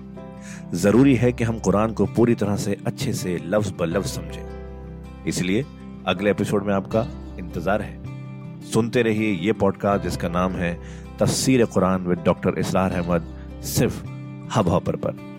ज़रूरी 0.74 1.16
है 1.16 1.32
कि 1.32 1.44
हम 1.44 1.60
कुरान 1.60 1.94
को 1.94 2.06
पूरी 2.06 2.36
तरह 2.36 2.56
से 2.56 2.78
अच्छे 2.88 3.14
से 3.14 3.38
लफ्ज 3.46 3.74
ब 3.80 3.84
लफ्ज 3.88 4.08
समझें। 4.08 5.24
इसलिए 5.28 5.66
अगले 6.08 6.32
एपिसोड 6.32 6.66
में 6.66 6.74
आपका 6.74 7.06
इंतज़ार 7.40 7.82
है। 7.82 8.62
सुनते 8.72 9.02
रहिए 9.02 9.34
ये 9.36 9.54
पॉडकास्ट 9.54 10.04
जिसका 10.04 10.30
नाम 10.30 10.52
है 10.52 10.74
तफसीर 11.20 11.66
कुरान 11.66 12.06
विद 12.06 12.24
डॉक्टर 12.26 12.60
इसरार 12.60 12.92
अहमद, 12.92 13.36
सिर्फ़ 13.62 14.13
हब 14.56 14.68
हॉपर 14.70 14.96
पर। 14.96 15.33